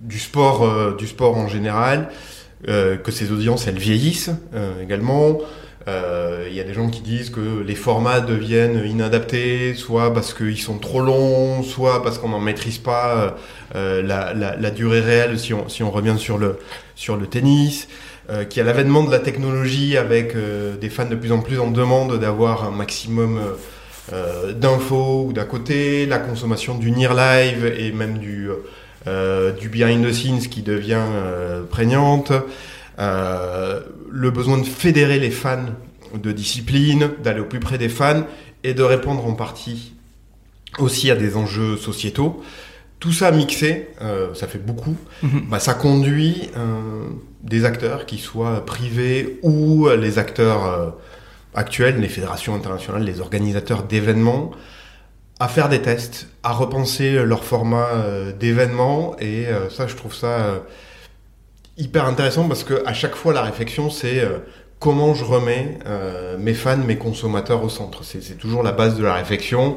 [0.00, 2.08] du sport, du sport en général,
[2.66, 4.30] que ces audiences elles vieillissent
[4.80, 5.38] également.
[5.86, 10.32] Euh, il y a des gens qui disent que les formats deviennent inadaptés, soit parce
[10.32, 13.36] qu'ils sont trop longs, soit parce qu'on n'en maîtrise pas
[13.74, 16.58] euh, la, la, la, durée réelle si on, si on revient sur le,
[16.94, 17.88] sur le tennis.
[18.30, 21.40] Euh, qu'il y a l'avènement de la technologie avec euh, des fans de plus en
[21.40, 23.38] plus en demande d'avoir un maximum
[24.14, 28.48] euh, d'infos d'à côté, la consommation du near live et même du,
[29.60, 31.02] du behind the scenes qui devient
[31.70, 32.32] prégnante.
[34.14, 35.66] Euh, le besoin de fédérer les fans
[36.14, 38.24] de discipline, d'aller au plus près des fans
[38.62, 39.94] et de répondre en partie
[40.78, 42.42] aussi à des enjeux sociétaux.
[43.00, 45.46] Tout ça mixé, euh, ça fait beaucoup, mhm.
[45.50, 47.04] bah, ça conduit euh,
[47.42, 50.96] des acteurs, qui soient privés ou les acteurs
[51.54, 54.52] actuels, les fédérations internationales, les organisateurs d'événements,
[55.40, 57.88] à faire des tests, à repenser leur format
[58.40, 59.16] d'événements.
[59.20, 60.62] Et ça, je trouve ça
[61.76, 64.38] hyper intéressant parce que à chaque fois la réflexion c'est euh,
[64.78, 68.04] comment je remets euh, mes fans, mes consommateurs au centre.
[68.04, 69.76] C'est toujours la base de la réflexion.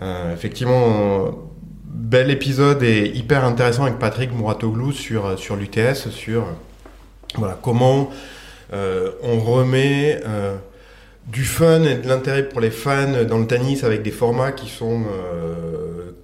[0.00, 1.30] Euh, effectivement,
[1.84, 6.46] bel épisode et hyper intéressant avec Patrick Mouratoglou sur sur l'UTS, sur
[7.36, 8.10] voilà comment
[8.72, 10.20] on remet
[11.26, 14.68] du fun et de l'intérêt pour les fans dans le tennis avec des formats qui
[14.68, 15.04] sont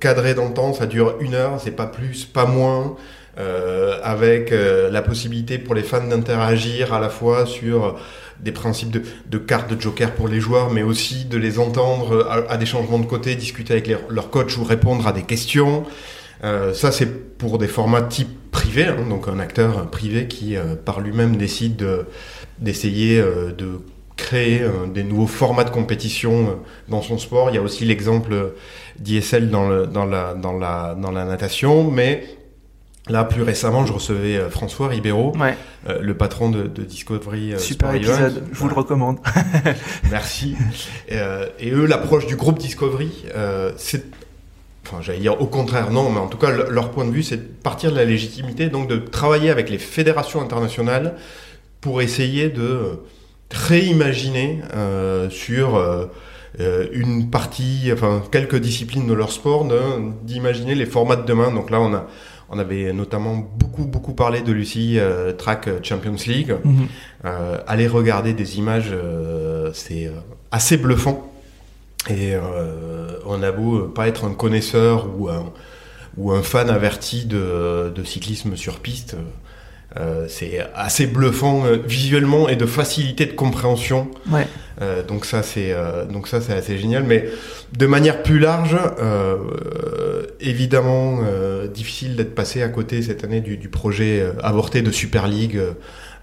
[0.00, 0.72] cadrés dans le temps.
[0.72, 2.96] Ça dure une heure, c'est pas plus, pas moins.
[3.38, 7.96] Euh, avec euh, la possibilité pour les fans d'interagir à la fois sur
[8.40, 12.26] des principes de, de, cartes de joker pour les joueurs, mais aussi de les entendre
[12.48, 15.84] à, des changements de côté, discuter avec leur coach ou répondre à des questions.
[16.42, 20.74] Euh, ça, c'est pour des formats type privé, hein, donc un acteur privé qui, euh,
[20.74, 21.86] par lui-même, décide
[22.58, 23.80] d'essayer de,
[24.16, 27.50] créer des nouveaux formats de compétition dans son sport.
[27.50, 28.52] Il y a aussi l'exemple
[28.98, 32.24] d'ISL dans, dans, la, dans, la, dans la natation, mais
[33.08, 35.56] Là, plus récemment, je recevais euh, François Ribeiro, Ouais,
[35.88, 38.46] euh, le patron de, de Discovery euh, super Sport épisode, Event.
[38.52, 39.18] je vous le recommande.
[40.10, 40.56] Merci.
[41.08, 43.10] Et, eux, l'approche du groupe Discovery,
[43.76, 44.04] c'est,
[44.86, 47.22] enfin, j'allais dire au contraire, non, mais en tout cas, le- leur point de vue,
[47.22, 51.14] c'est de partir de la légitimité, donc de travailler avec les fédérations internationales
[51.80, 52.98] pour essayer de
[53.50, 54.60] réimaginer
[55.30, 55.80] sur
[56.92, 59.66] une partie, enfin quelques disciplines de leur sport,
[60.24, 61.52] d'imaginer les formats de demain.
[61.52, 62.06] Donc là, on a,
[62.50, 66.54] on avait notamment beaucoup beaucoup parlé de Lucie euh, Track Champions League.
[67.24, 70.12] Euh, aller regarder des images, euh, c'est euh,
[70.50, 71.30] assez bluffant.
[72.08, 75.52] Et euh, on a beau euh, pas être un connaisseur ou un,
[76.16, 79.16] ou un fan averti de, de cyclisme sur piste,
[79.98, 84.08] euh, c'est assez bluffant euh, visuellement et de facilité de compréhension.
[84.30, 84.46] Ouais.
[84.80, 87.04] Euh, donc ça c'est euh, donc ça c'est assez génial.
[87.04, 87.28] Mais
[87.76, 93.40] de manière plus large, euh, euh, évidemment euh, difficile d'être passé à côté cette année
[93.40, 95.72] du, du projet euh, avorté de Super League euh,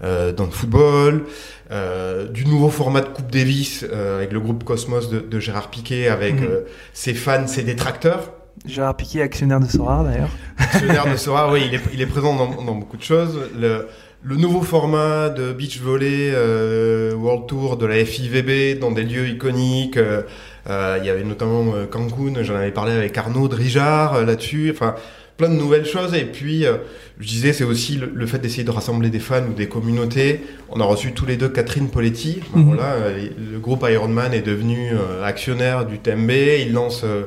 [0.04, 1.24] euh, dans le football,
[1.70, 5.68] euh, du nouveau format de Coupe Davis euh, avec le groupe Cosmos de, de Gérard
[5.70, 6.46] Piquet, avec Mhm.
[6.48, 6.60] euh,
[6.92, 8.32] ses fans, ses détracteurs.
[8.66, 10.30] Gérard Piquet, actionnaire de Sora d'ailleurs.
[10.58, 13.38] Actionnaire de Sora, oui, il est, il est présent dans, dans beaucoup de choses.
[13.58, 13.86] Le,
[14.22, 19.28] le nouveau format de beach volley euh, World Tour de la FIVB dans des lieux
[19.28, 19.96] iconiques.
[19.98, 20.22] euh,
[20.68, 24.70] euh, il y avait notamment euh, Cancun, j'en avais parlé avec Arnaud Drijard euh, là-dessus.
[24.74, 24.96] Enfin,
[25.36, 26.14] plein de nouvelles choses.
[26.14, 26.76] Et puis, euh,
[27.20, 30.40] je disais, c'est aussi le, le fait d'essayer de rassembler des fans ou des communautés.
[30.68, 32.40] On a reçu tous les deux Catherine Poletti.
[32.54, 32.64] Mhm.
[32.64, 36.30] Voilà, euh, le groupe Ironman est devenu euh, actionnaire du TMB.
[36.30, 37.24] Il lance euh,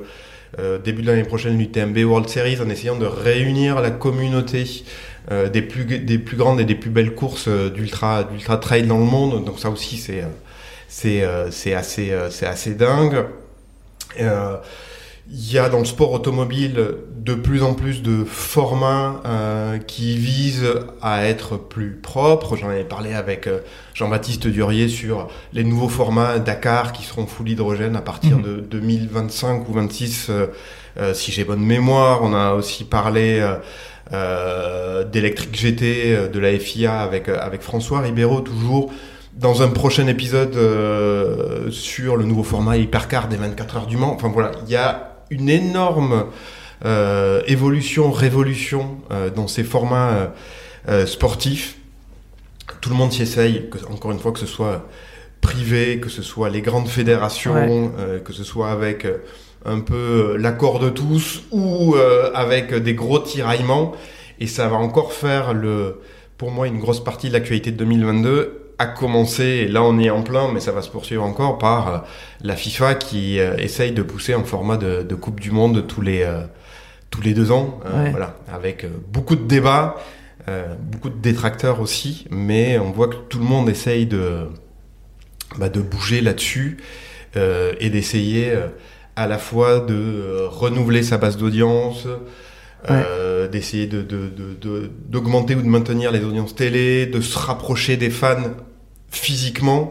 [0.57, 4.83] euh, début de l'année prochaine l'UTMB World Series en essayant de réunir la communauté
[5.31, 8.97] euh, des, plus, des plus grandes et des plus belles courses d'ultra d'ultra trail dans
[8.97, 9.45] le monde.
[9.45, 10.23] Donc ça aussi c'est
[10.87, 13.25] c'est c'est assez euh, c'est assez dingue.
[15.31, 20.17] Il y a dans le sport automobile de plus en plus de formats euh, qui
[20.17, 20.65] visent
[21.03, 22.55] à être plus propres.
[22.55, 23.59] J'en avais parlé avec euh,
[23.93, 28.43] Jean-Baptiste Durier sur les nouveaux formats Dakar qui seront full hydrogène à partir Mhm.
[28.43, 30.47] de 2025 ou 26, euh,
[30.99, 32.21] euh, si j'ai bonne mémoire.
[32.23, 33.55] On a aussi parlé euh,
[34.13, 38.91] euh, d'électrique GT de la FIA avec, avec François Ribeiro, toujours
[39.35, 44.13] dans un prochain épisode euh, sur le nouveau format Hypercar des 24 heures du Mans.
[44.13, 46.25] Enfin voilà, il y a une énorme
[46.85, 50.27] euh, évolution, révolution euh, dans ces formats euh,
[50.89, 51.77] euh, sportifs.
[52.81, 54.87] Tout le monde s'y essaye, que, encore une fois, que ce soit
[55.41, 57.89] privé, que ce soit les grandes fédérations, Ouais.
[57.99, 59.17] euh, que ce soit avec euh,
[59.65, 63.93] un peu l'accord de tous ou euh, avec des gros tiraillements.
[64.39, 65.99] Et ça va encore faire, le,
[66.37, 70.09] pour moi, une grosse partie de l'actualité de 2022 a commencé, et là on est
[70.09, 71.97] en plein, mais ça va se poursuivre encore par euh,
[72.41, 76.01] la FIFA qui euh, essaye de pousser un format de, de Coupe du Monde tous
[76.01, 76.41] les, euh,
[77.11, 78.09] tous les deux ans, Ouais.
[78.11, 79.95] voilà, avec beaucoup de débats,
[80.91, 84.47] beaucoup de détracteurs aussi, mais on voit que tout le monde essaye de,
[85.59, 86.77] bah, de bouger là-dessus
[87.37, 88.53] euh, et d'essayer
[89.15, 92.07] à la fois de renouveler sa base d'audience,
[92.89, 97.37] euh, d'essayer de, de, de- de- d'augmenter ou de maintenir les audiences télé, de se
[97.37, 98.37] rapprocher des fans
[99.11, 99.89] physiquement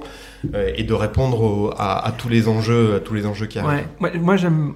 [0.54, 3.86] euh, et de répondre à, tous les enjeux, à tous les enjeux qui arrivent.
[4.00, 4.74] Moi, j'aime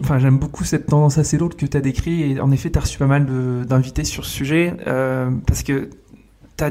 [0.00, 2.78] enfin, j'aime beaucoup cette tendance assez lourde que tu as décrit et en effet tu
[2.78, 3.26] as reçu pas mal
[3.64, 5.88] d'invités sur ce sujet euh, parce que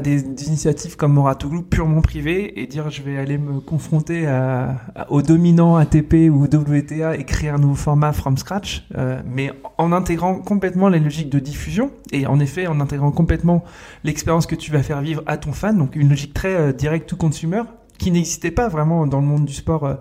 [0.00, 5.10] des, initiatives comme Moratoglou purement privées et dire je vais aller me confronter à, à-
[5.10, 9.92] aux dominants ATP ou WTA et créer un nouveau format from scratch euh, mais en
[9.92, 13.64] intégrant complètement les logiques de diffusion et en effet en intégrant complètement
[14.04, 17.08] l'expérience que tu vas faire vivre à ton fan donc une logique très euh, direct
[17.08, 17.62] to consumer
[17.98, 19.94] qui n'existait pas vraiment dans le monde du sport euh,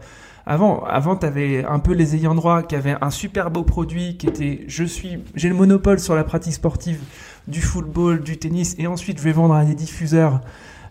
[0.45, 4.17] avant, avant tu avais un peu les ayants droit qui avaient un super beau produit
[4.17, 6.99] qui était je suis j'ai le monopole sur la pratique sportive
[7.47, 10.41] du football, du tennis et ensuite je vais vendre à des diffuseurs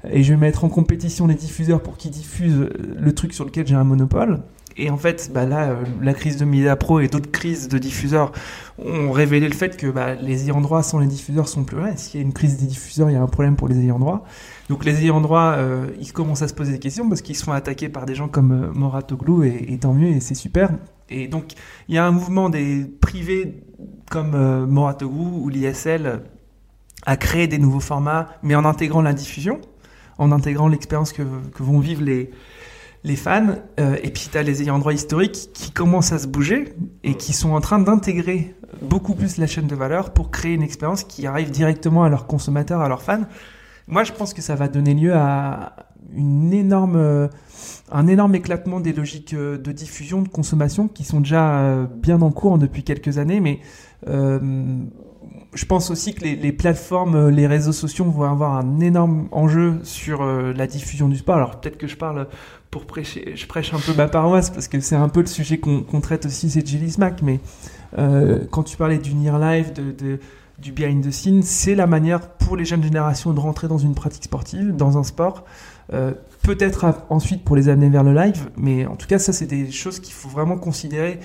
[0.09, 3.67] et je vais mettre en compétition les diffuseurs pour qu'ils diffusent le truc sur lequel
[3.67, 4.43] j'ai un monopole.
[4.77, 7.77] Et en fait, bah là, euh, la crise de Media Pro et d'autres crises de
[7.77, 8.33] diffuseurs
[8.79, 11.97] ont révélé le fait que bah, les ayants droit sans les diffuseurs sont plus là.
[11.97, 13.99] S'il y a une crise des diffuseurs, il y a un problème pour les ayants
[13.99, 14.25] droit.
[14.71, 17.45] Donc les ayants droit, euh, ils commencent à se poser des questions parce qu'ils se
[17.45, 20.71] font attaquer par des gens comme euh, Moratoglou et, et tant mieux et c'est super.
[21.11, 21.53] Et donc
[21.89, 23.65] il y a un mouvement des privés
[24.11, 26.23] comme euh, Moratoglou ou l'ISL
[27.07, 29.61] à créer des nouveaux formats, mais en intégrant la diffusion,
[30.19, 31.23] en intégrant l'expérience que,
[31.59, 32.31] vont vivre les,
[33.05, 33.57] les fans.
[33.79, 37.15] Euh, et puis tu as les ayants droit historiques qui commencent à se bouger et
[37.15, 41.05] qui sont en train d'intégrer beaucoup plus la chaîne de valeur pour créer une expérience
[41.05, 43.25] qui arrive directement à leurs consommateurs, à leurs fans.
[43.89, 45.75] Moi, je pense que ça va donner lieu à
[46.15, 47.29] une énorme, euh,
[47.91, 52.31] un énorme éclatement des logiques euh, de diffusion, de consommation qui sont déjà bien en
[52.31, 53.41] cours depuis quelques années.
[53.41, 53.61] Mais
[55.55, 60.25] je pense aussi que les, plateformes, les réseaux sociaux vont avoir un énorme enjeu sur
[60.25, 61.37] la diffusion du sport.
[61.37, 62.29] Alors peut-être que je parle
[62.71, 65.59] pour prêcher, je prêche un peu ma paroisse parce que c'est un peu le sujet
[65.59, 67.23] qu'on traite aussi, c'est Gilly Smack.
[67.23, 67.41] Mais
[67.99, 70.21] euh, quand tu parlais du near live, de,
[70.59, 73.95] du behind the scene, c'est la manière pour les jeunes générations de rentrer dans une
[73.95, 75.45] pratique sportive, dans un sport.
[75.93, 79.47] Euh, Peut-être ensuite pour les amener vers le live, mais en tout cas, ça, c'est
[79.47, 81.21] des choses qu'il faut vraiment considérer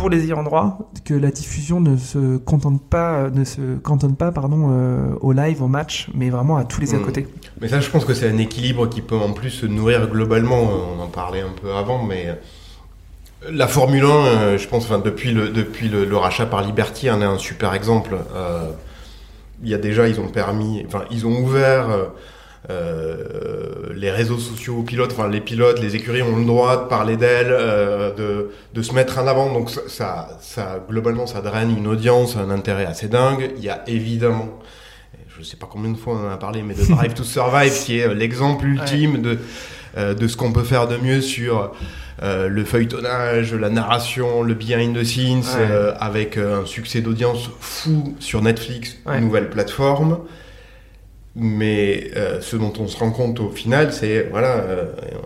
[0.00, 4.32] pour les ayants droit, que la diffusion ne se contente pas, ne se cantonne pas
[4.32, 7.02] pardon, euh, au live, au match, mais vraiment à tous les à hmm.
[7.02, 7.26] côté.
[7.60, 10.58] Mais ça, je pense que c'est un équilibre qui peut en plus se nourrir globalement.
[10.58, 12.34] On en parlait un peu avant, mais
[13.46, 17.20] la Formule 1, euh, je pense, enfin, depuis, le, depuis le, rachat par Liberty, en
[17.20, 18.16] est un super exemple.
[18.34, 18.70] Euh,
[19.62, 22.04] il y a déjà, ils ont permis, enfin, ils ont ouvert euh,
[23.94, 27.16] les réseaux sociaux aux pilotes, enfin, les pilotes, les écuries ont le droit de parler
[27.16, 27.48] d'elles,
[28.16, 29.52] de, de, se mettre en avant.
[29.52, 33.50] Donc, ça, ça, globalement, ça draine une audience, un intérêt assez dingue.
[33.56, 34.58] Il y a évidemment
[35.28, 37.24] je ne sais pas combien de fois on en a parlé, mais de Drive to
[37.24, 39.38] Survive, qui est l'exemple ultime de,
[40.12, 41.72] de ce qu'on peut faire de mieux sur
[42.22, 47.50] euh, le feuilletonnage, la narration, le behind the scenes, euh, avec euh, un succès d'audience
[47.60, 50.18] fou sur Netflix, une nouvelle plateforme.
[51.36, 54.64] Mais ce dont on se rend compte au final, c'est, voilà,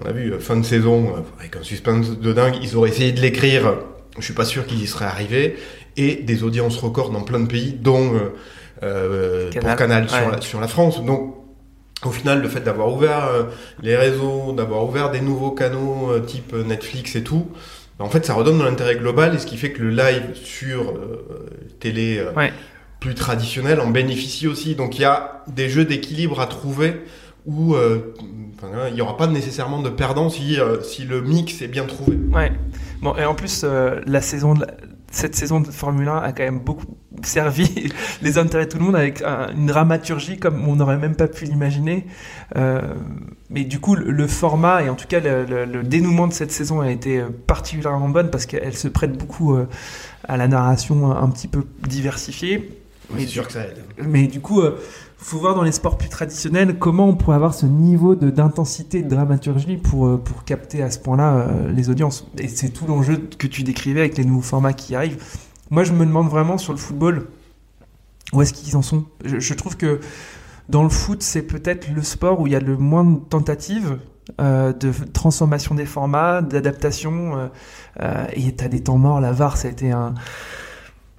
[0.02, 3.22] on a vu, fin de saison, avec un suspense de dingue, ils auraient essayé de
[3.22, 3.78] l'écrire,
[4.18, 5.56] je suis pas sûr qu'ils y seraient arrivés,
[5.96, 8.12] et des audiences records dans plein de pays, dont
[8.80, 10.10] pour Canal.
[10.10, 11.02] Sur, la, sur la France.
[11.02, 11.36] Donc,
[12.04, 13.44] au final, le fait d'avoir ouvert euh,
[13.82, 17.48] les réseaux, d'avoir ouvert des nouveaux canaux euh, type euh, Netflix et tout,
[17.98, 20.94] en fait, ça redonne de l'intérêt global et ce qui fait que le live sur
[21.78, 22.20] télé
[23.04, 24.74] plus traditionnel en bénéficie aussi.
[24.74, 27.02] Donc il y a des jeux d'équilibre à trouver
[27.44, 32.16] où il n'y aura pas nécessairement de perdant si, si le mix est bien trouvé.
[32.32, 32.50] Ouais.
[33.02, 34.66] Bon, et en plus, la saison de
[35.14, 38.84] cette saison de Formule 1 a quand même beaucoup servi les intérêts de tout le
[38.84, 42.06] monde avec une dramaturgie comme on n'aurait même pas pu l'imaginer.
[42.56, 42.80] Euh,
[43.50, 46.90] mais du coup, le, format et en tout cas le, dénouement de cette saison a
[46.90, 49.68] été euh, particulièrement bonne parce qu'elle se prête beaucoup euh,
[50.24, 52.83] à la narration un, petit peu diversifiée.
[53.16, 53.82] C'est sûr que ça aide.
[53.98, 54.62] Mais du coup,
[55.24, 59.02] faut voir dans les sports plus traditionnels comment on pourrait avoir ce niveau de d'intensité
[59.02, 62.26] de dramaturgie pour, euh, pour capter à ce point-là euh, les audiences.
[62.38, 65.22] Et c'est tout l'enjeu que tu décrivais avec les nouveaux formats qui arrivent.
[65.70, 67.28] Moi, je me demande vraiment sur le football,
[68.34, 69.06] où est-ce qu'ils en sont?
[69.24, 70.00] Je, trouve que
[70.68, 73.98] dans le foot, c'est peut-être le sport où il y a le moins de tentatives
[74.42, 77.50] euh, de transformation des formats, d'adaptation.
[78.34, 79.20] et tu as des temps morts.
[79.22, 80.14] La VAR, ça a été un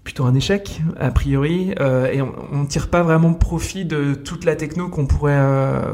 [0.05, 4.45] plutôt un échec a priori euh, et on, ne tire pas vraiment profit de toute
[4.45, 5.93] la techno qu'on pourrait euh,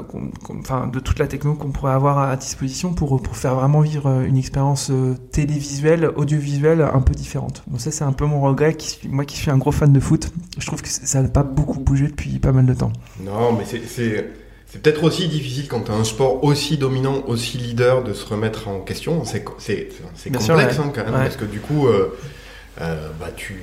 [0.59, 4.21] enfin de toute la techno qu'on pourrait avoir à disposition pour pour faire vraiment vivre
[4.27, 7.63] une expérience euh, télévisuelle audiovisuelle un peu différente.
[7.67, 9.99] Donc ça c'est un peu mon regret qui, moi qui suis un gros fan de
[10.01, 10.29] foot.
[10.59, 12.91] Je trouve que ça n'a pas beaucoup bougé depuis pas mal de temps.
[13.21, 13.81] Non mais c'est
[14.67, 18.25] c'est peut-être aussi difficile quand tu as un sport aussi dominant, aussi leader, de se
[18.25, 19.23] remettre en question.
[19.25, 19.99] C'est complexe
[20.79, 21.87] hein, quand même, parce que du coup,
[22.77, 23.59] bah, tu,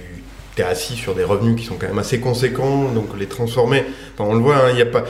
[0.64, 3.84] assis sur des revenus qui sont quand même assez conséquents, donc les transformer.
[4.18, 5.04] On le voit, hein, il n'y a pas.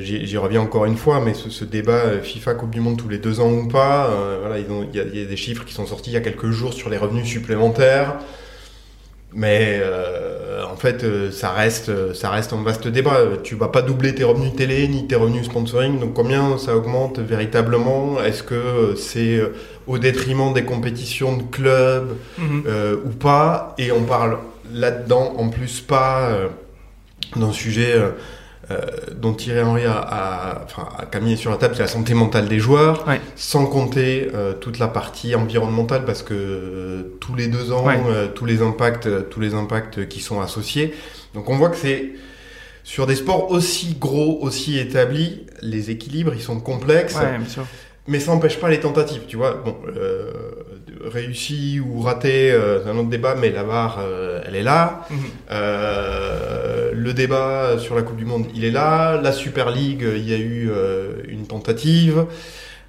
[0.00, 3.18] J'y reviens encore une fois, mais ce, débat euh, FIFA Coupe du Monde tous les
[3.18, 6.14] deux ans ou pas, euh, voilà, il y, a des chiffres qui sont sortis il
[6.14, 8.16] y a quelques jours sur les revenus supplémentaires.
[9.32, 10.45] Mais euh,
[10.76, 13.16] en fait, euh, ça reste, ça reste un vaste débat.
[13.42, 15.98] Tu vas pas doubler tes revenus télé ni tes revenus sponsoring.
[15.98, 18.22] Donc combien ça augmente véritablement?
[18.22, 19.40] Est-ce que c'est
[19.86, 22.64] au détriment des compétitions de clubs mhm.
[22.66, 23.74] euh, ou pas?
[23.78, 24.36] Et on parle
[24.70, 26.28] là-dedans en plus pas
[27.34, 28.10] d'un sujet euh,
[29.14, 32.48] dont Thierry Henry a, a, enfin, a, mis sur la table, c'est la santé mentale
[32.48, 33.04] des joueurs,
[33.36, 37.86] sans compter euh, toute la partie environnementale, parce que euh, tous les deux ans,
[38.34, 40.94] tous les impacts, tous les impacts qui sont associés.
[41.34, 42.12] Donc on voit que c'est
[42.82, 47.16] sur des sports aussi gros, aussi établis, les équilibres ils sont complexes.
[48.08, 49.54] Mais ça n'empêche pas les tentatives, tu vois.
[49.64, 50.30] Bon, euh,
[51.04, 55.06] réussi ou raté, euh, c'est un autre débat, mais la barre, euh, elle est là.
[55.10, 55.18] Mhm.
[55.50, 59.20] Euh, le débat sur la Coupe du Monde, il est là.
[59.20, 60.70] La Super League, il y a eu
[61.28, 62.26] une tentative.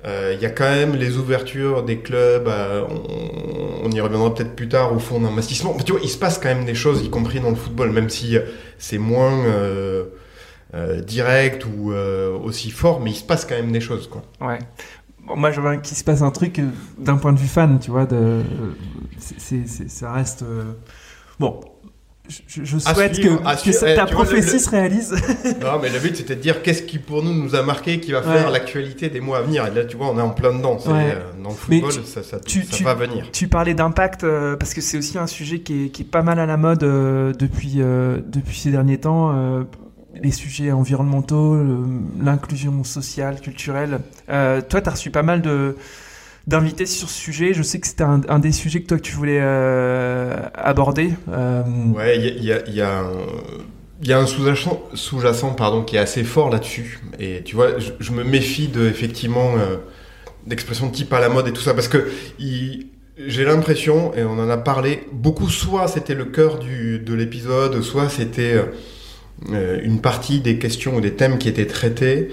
[0.05, 4.69] Il y a quand même les ouvertures des clubs, on, on, y reviendra peut-être plus
[4.69, 5.75] tard au fond d'investissement.
[5.85, 8.09] Tu vois, il se passe quand même des choses, y compris dans le football, même
[8.09, 8.37] si
[8.77, 9.43] c'est moins
[11.05, 14.07] direct ou aussi fort, mais il se passe quand même des choses.
[14.07, 14.21] Quoi.
[14.39, 14.59] Ouais
[15.35, 17.91] moi, je veux qu'il se passe un truc euh, d'un point de vue fan, tu
[17.91, 18.05] vois.
[18.05, 18.43] De,
[19.19, 20.43] ça reste.
[20.43, 20.73] Euh,
[21.39, 21.59] bon,
[22.29, 25.11] je, je souhaite que, ta prophétie se réalise.
[25.61, 28.11] non, mais le but c'était de dire qu'est-ce qui pour nous nous a marqué, qui
[28.11, 29.65] va faire l'actualité des mois à venir.
[29.65, 30.77] Et là, tu vois, on est en plein dedans.
[30.87, 33.29] Euh, dans le football, ça, ça, ça va venir.
[33.31, 36.21] Tu parlais d'impact euh, parce que c'est aussi un sujet qui est, qui est, pas
[36.21, 39.65] mal à la mode euh, depuis, depuis ces derniers temps.
[40.21, 41.57] Les sujets environnementaux,
[42.19, 43.99] l'inclusion sociale, culturelle.
[44.27, 45.75] toi, tu as reçu pas mal de
[46.47, 47.53] d'inviter sur ce sujet.
[47.53, 51.11] Je sais que c'était un, des sujets que toi que tu voulais euh, aborder.
[51.29, 51.63] Euh...
[51.93, 52.51] Ouais, il y
[52.81, 53.11] a, un,
[54.01, 57.01] y a un sous-jacent sous qui est assez fort là-dessus.
[57.19, 59.77] Et tu vois, je, me méfie de, effectivement, euh,
[60.47, 62.07] d'expressions de type à la mode et tout ça, parce que
[62.39, 67.81] j'ai l'impression, et on en a parlé, beaucoup, soit c'était le cœur du, de l'épisode,
[67.81, 68.65] soit c'était euh,
[69.51, 72.29] une partie des questions ou des thèmes qui étaient traités,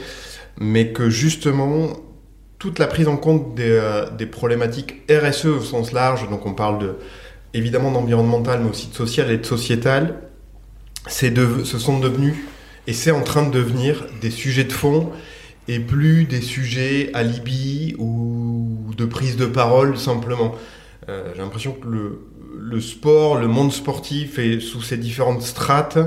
[0.58, 1.92] mais que justement,
[2.58, 6.78] toute la prise en compte des, euh, problématiques RSE au sens large, donc on parle
[6.78, 6.94] de,
[7.52, 10.20] évidemment d'environnemental, mais aussi de social et de sociétal,
[11.22, 12.34] de, ce sont devenus,
[12.86, 15.10] et c'est en train de devenir, des sujets de fond,
[15.68, 20.54] et plus des sujets alibi ou de prise de parole simplement.
[21.10, 25.98] Euh, J'ai l'impression que le, sport, le monde sportif, et sous ses différentes strates,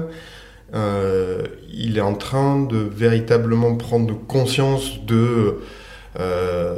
[0.74, 5.60] euh, il est en train de véritablement prendre conscience de
[6.20, 6.76] euh,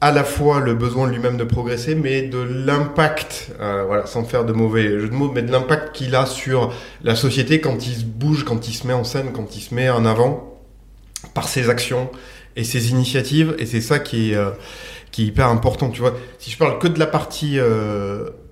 [0.00, 4.44] à la fois le besoin lui-même de progresser, mais de l'impact, euh, voilà, sans faire
[4.44, 6.72] de mauvais jeu de mots, mais de l'impact qu'il a sur
[7.04, 9.74] la société quand il se bouge, quand il se met en scène, quand il se
[9.74, 10.60] met en avant
[11.34, 12.10] par ses actions
[12.56, 13.54] et ses initiatives.
[13.58, 14.38] Et c'est ça qui est,
[15.12, 15.88] qui est hyper important.
[15.90, 17.60] Tu vois, si je parle que de la partie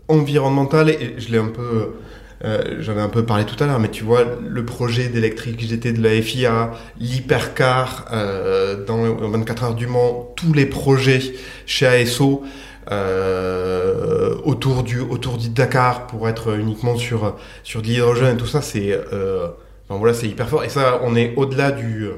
[0.07, 1.95] environnementale, et je l'ai un peu
[2.44, 5.61] euh, j'en ai un peu parlé tout à l'heure, mais tu vois, le projet d'électrique
[5.61, 11.20] GT de la FIA, l'hypercar euh, dans 24 heures du Mans, tous les projets
[11.66, 12.42] chez ASO
[12.90, 18.62] euh, autour du autour Dakar pour être uniquement sur sur de l'hydrogène et tout ça,
[18.62, 19.48] c'est euh,
[19.90, 20.64] voilà, c'est hyper fort.
[20.64, 22.09] Et ça, on est au-delà du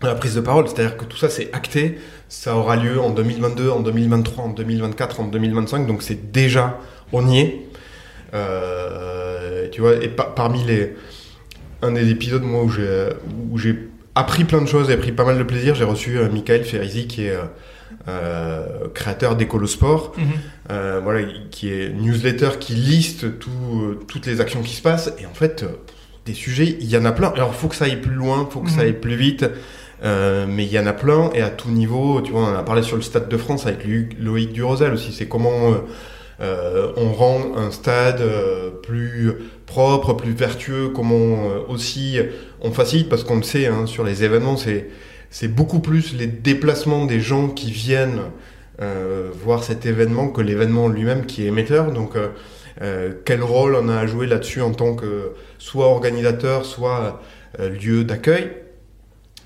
[0.00, 3.68] la prise de parole, c'est-à-dire que tout ça c'est acté, ça aura lieu en 2022,
[3.68, 6.78] en 2023, en 2024, en 2025, donc c'est déjà
[7.12, 7.68] on y est.
[8.34, 10.94] Euh, tu vois, et parmi les.
[11.80, 13.08] Un des épisodes, moi, où j'ai,
[13.52, 16.28] où j'ai appris plein de choses et pris pas mal de plaisir, j'ai reçu euh,
[16.28, 17.36] Michael Ferrizi, qui est.
[18.06, 20.24] Euh, créateur d'Ecolosport, mhm.
[20.70, 25.12] euh, voilà, qui est newsletter qui liste tout, toutes les actions qui se passent.
[25.18, 25.64] Et en fait,
[26.24, 27.28] des sujets, il y en a plein.
[27.28, 28.82] Alors, il faut que ça aille plus loin, il faut que ça mhm.
[28.82, 29.46] aille plus vite.
[30.02, 32.20] Mais il y en a plein et à tout niveau.
[32.22, 33.80] Tu vois, on a parlé sur le Stade de France avec
[34.18, 35.12] Loïc Durosel aussi.
[35.12, 35.74] C'est comment
[36.40, 39.32] euh, on rend un stade euh, plus
[39.66, 42.18] propre, plus vertueux, comment euh, aussi
[42.60, 44.88] on facilite, parce qu'on le sait, hein, sur les événements, c'est,
[45.30, 48.20] c'est beaucoup plus les déplacements des gens qui viennent
[49.42, 51.90] voir cet événement que l'événement lui-même qui est émetteur.
[51.90, 52.14] Donc,
[53.24, 57.20] quel rôle on a à jouer là-dessus en tant que soit organisateur, soit
[57.58, 58.52] lieu d'accueil.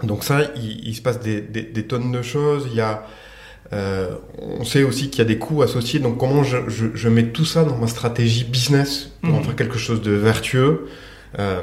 [0.02, 2.68] Donc ça, il, se passe des, des, tonnes de choses.
[2.70, 3.06] Il y a
[3.72, 7.46] euh, on sait aussi qu'il y a des coûts associés, donc comment je, mets tout
[7.46, 9.44] ça dans ma stratégie business pour en mhm.
[9.44, 10.88] faire quelque chose de vertueux.
[11.38, 11.62] Euh,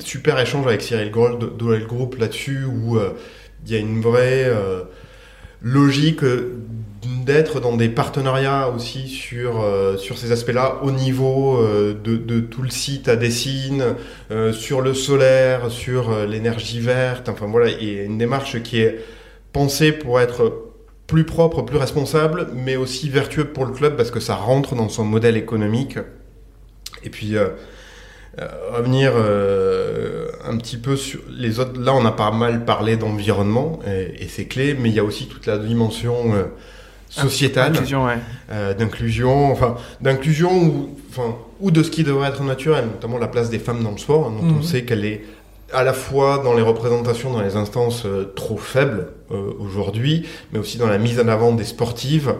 [0.00, 3.10] super échange avec Cyril Gold d'OL Group là-dessus, où euh,
[3.64, 4.52] il y a une vraie
[5.62, 6.20] logique
[7.24, 9.64] d'être dans des partenariats aussi sur,
[9.98, 13.96] sur ces aspects-là, au niveau de, tout le site à Dessine,
[14.52, 19.00] sur le solaire, sur l'énergie verte, enfin voilà, il y a une démarche qui est
[19.52, 20.65] pensée pour être
[21.06, 24.88] plus propre, plus responsable, mais aussi vertueux pour le club parce que ça rentre dans
[24.88, 25.98] son modèle économique.
[27.04, 27.48] Et puis, euh,
[28.40, 31.80] euh revenir euh, un petit peu sur les autres.
[31.80, 35.04] Là, on a pas mal parlé d'environnement et, et c'est clé, mais il y a
[35.04, 36.34] aussi toute la dimension
[37.08, 43.28] sociétale, d'inclusion, enfin d'inclusion ou, enfin, ou de ce qui devrait être naturel, notamment la
[43.28, 44.62] place des femmes dans le sport, dont on mhm.
[44.62, 45.22] sait qu'elle est
[45.72, 50.58] à la fois dans les représentations dans les instances euh, trop faibles euh, aujourd'hui, mais
[50.58, 52.34] aussi dans la mise en avant des sportives.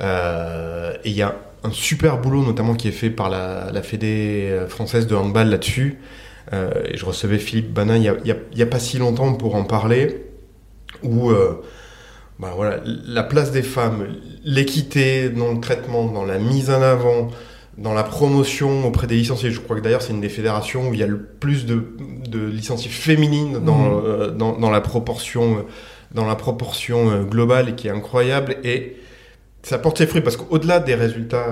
[0.00, 4.64] Euh, et il y a un super boulot notamment qui est fait par la, Fédé
[4.68, 5.98] française de handball là-dessus.
[6.50, 8.32] je recevais Philippe Banin il n'y
[8.62, 10.24] a, a, pas si longtemps pour en parler,
[11.04, 11.30] où
[12.40, 14.08] bah voilà, la place des femmes,
[14.42, 17.28] l'équité dans le traitement, dans la mise en avant,
[17.78, 19.50] dans la promotion auprès des licenciés.
[19.50, 21.84] Je crois que d'ailleurs c'est une des fédérations où il y a le plus de,
[22.28, 24.02] de licenciés féminines dans, mhm.
[24.04, 25.62] euh, dans, dans, la proportion, euh,
[26.14, 28.56] dans la proportion euh, globale et qui est incroyable.
[28.64, 28.96] Et
[29.62, 31.46] ça porte ses fruits parce qu'au-delà des résultats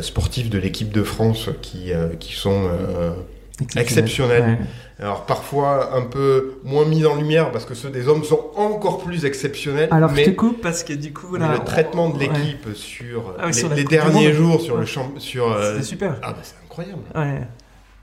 [0.00, 2.68] sportifs de l'équipe de France qui, qui sont
[3.76, 4.58] exceptionnels,
[4.98, 8.98] alors parfois un peu moins mis en lumière parce que ceux des hommes sont encore
[8.98, 9.88] plus exceptionnels.
[9.90, 13.50] Alors mais, je te coupe parce que du coup le traitement de l'équipe sur, ah
[13.74, 16.16] les, derniers jours sur le champ sur c'est super.
[16.22, 17.02] Ah bah, c'est incroyable.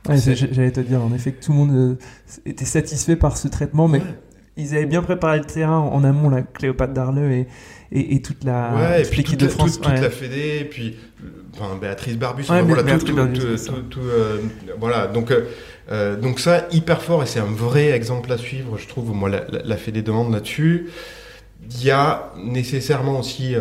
[0.10, 1.96] J'allais te dire, en effet, que tout le monde euh,
[2.46, 4.06] était satisfait par ce traitement, mais Ouais.
[4.58, 7.48] ils avaient bien préparé le terrain en amont, la Cléopâtre Darleux et,
[7.92, 9.80] et, et toute la Ouais, toute l'équipe de France.
[9.80, 10.96] toute, la Fédé, et puis
[11.54, 13.40] enfin, Béatrice Barbus, Ouais, voilà, Béatrice tout, tout, Barbus,
[13.98, 14.38] euh,
[14.80, 15.42] voilà, donc, euh,
[15.92, 19.30] euh, donc ça, hyper fort, et c'est un vrai exemple à suivre, je trouve, moi,
[19.30, 20.90] la, la, la Fédé demande là-dessus.
[21.70, 23.56] Il y a nécessairement aussi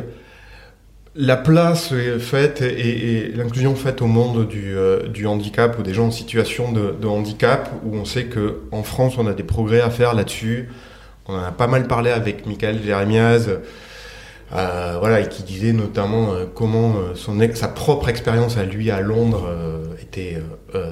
[1.17, 5.93] la place faite et, et l'inclusion faite au monde du, euh, du handicap ou des
[5.93, 9.43] gens en situation de, de handicap, où on sait que en France, on a des
[9.43, 10.69] progrès à faire là-dessus.
[11.27, 13.51] On en a pas mal parlé avec Michael Jérémiaz,
[14.53, 18.91] euh, voilà, et qui disait notamment euh, comment euh, son sa propre expérience à lui
[18.91, 19.49] à Londres
[20.03, 20.39] était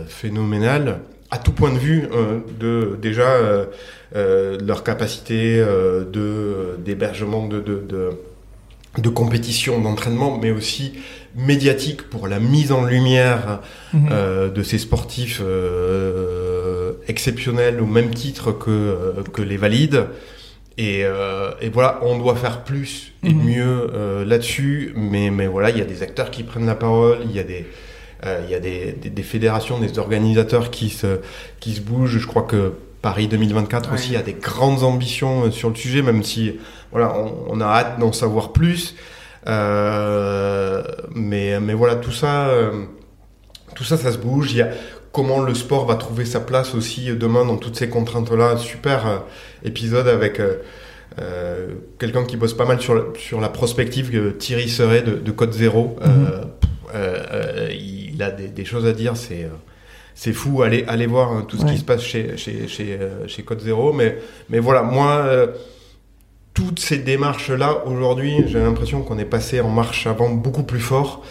[0.06, 1.00] phénoménale
[1.30, 2.08] à tout point de vue
[2.58, 3.26] de déjà
[4.24, 8.10] leur capacité de d'hébergement de, de, de
[8.96, 10.94] de compétition d'entraînement mais aussi
[11.36, 13.60] médiatique pour la mise en lumière
[13.92, 14.52] Mhm.
[14.54, 15.42] de ces sportifs
[17.08, 20.06] exceptionnels au même titre que, que les valides.
[20.80, 23.44] Et, euh, et voilà, on doit faire plus et Mhm.
[23.44, 24.92] mieux euh, là-dessus.
[24.94, 27.42] Mais, mais voilà, il y a des acteurs qui prennent la parole, il y a
[27.42, 27.66] des,
[28.24, 31.18] euh, il y a des, des, des fédérations, des organisateurs qui se,
[31.60, 32.18] qui se bougent.
[32.18, 33.94] Je crois que Paris 2024 Ouais.
[33.94, 36.54] aussi a des grandes ambitions euh, sur le sujet, même si
[36.92, 38.94] voilà, on, on a hâte d'en savoir plus.
[39.48, 40.82] Euh,
[41.14, 42.84] mais, mais voilà, tout ça, euh,
[43.74, 44.52] tout ça, ça se bouge.
[44.52, 44.68] Il y a
[45.18, 48.56] comment le sport va trouver sa place aussi demain dans toutes ces contraintes-là.
[48.56, 49.16] Super euh,
[49.64, 50.58] épisode avec euh,
[51.20, 55.30] euh, quelqu'un qui bosse pas mal sur, la- sur la prospective, Thierry Seret de, de
[55.32, 55.96] Code Zéro.
[56.04, 56.26] Mhm.
[56.94, 59.48] euh, il a des, des choses à dire, c'est
[60.14, 60.62] c'est fou.
[60.62, 61.72] Allez, allez voir hein, tout ce Ouais.
[61.72, 62.96] qui se passe chez, chez, chez,
[63.26, 63.92] chez Code Zéro.
[63.92, 64.18] Mais,
[64.50, 65.48] mais voilà, moi, euh,
[66.54, 71.24] toutes ces démarches-là, aujourd'hui, j'ai l'impression qu'on est passé en marche avant beaucoup plus fort.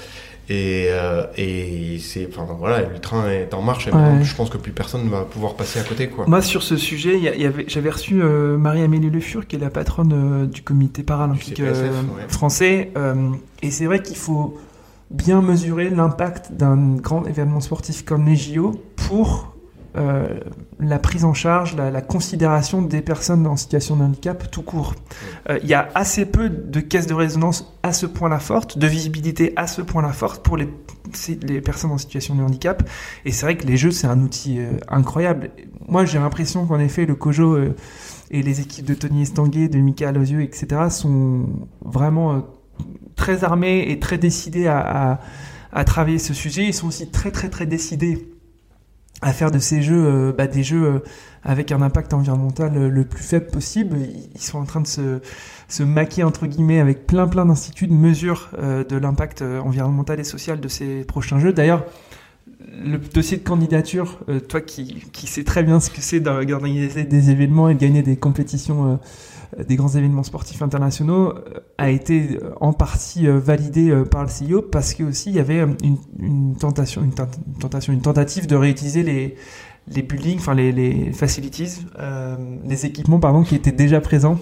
[0.49, 3.87] Et, euh, et c'est, enfin voilà, le train est en marche.
[3.87, 4.23] Et Ouais.
[4.23, 6.23] je pense que plus personne ne va pouvoir passer à côté, quoi.
[6.27, 9.69] Moi, sur ce sujet, y avait- j'avais reçu euh, Marie-Amélie Le Fur, qui est la
[9.69, 12.23] patronne euh, du comité paralympique Du CPSF, ouais.
[12.29, 12.91] français.
[13.61, 14.57] et c'est vrai qu'il faut
[15.11, 19.53] bien mesurer l'impact d'un grand événement sportif comme les JO pour
[19.97, 20.39] euh,
[20.79, 24.93] la prise en charge, la, la considération des personnes en situation de handicap tout court.
[25.49, 28.87] Euh, Il y a assez peu de caisses de résonance à ce point-là forte, de
[28.87, 30.69] visibilité à ce point-là forte pour les,
[31.41, 32.87] les personnes en situation de handicap.
[33.25, 35.49] Et c'est vrai que les jeux, c'est un outil euh, incroyable.
[35.87, 37.75] Moi, j'ai l'impression qu'en effet, le COJO euh,
[38.29, 41.47] et les équipes de Tony Estanguet, de Mika Alosieux, etc., sont
[41.83, 42.45] vraiment
[43.15, 45.19] très armés et très décidés à, à,
[45.71, 46.65] à travailler ce sujet.
[46.65, 48.27] Ils sont aussi très, très, très décidés
[49.21, 50.99] à faire de ces jeux euh, bah, des jeux euh,
[51.43, 53.97] avec un impact environnemental euh, le plus faible possible.
[54.35, 55.19] Ils- sont en train de se,
[55.67, 60.59] se maquer, entre guillemets, avec plein, plein d'instituts de mesure de l'impact environnemental et social
[60.61, 61.51] de ces prochains jeux.
[61.51, 61.83] D'ailleurs,
[62.81, 67.29] le dossier de candidature, toi qui, qui sais très bien ce que c'est d'organiser des
[67.31, 68.99] événements et de gagner des compétitions,
[69.65, 74.23] des grands événements sportifs internationaux, euh, a été euh, en partie euh, validé euh, par
[74.23, 77.13] le CIO parce que aussi il y avait euh, une, une tentation, une,
[77.93, 79.35] une tentative de réutiliser les
[79.89, 82.35] les buildings, enfin les, les facilities, euh,
[82.65, 84.37] les équipements pardon qui étaient déjà présents.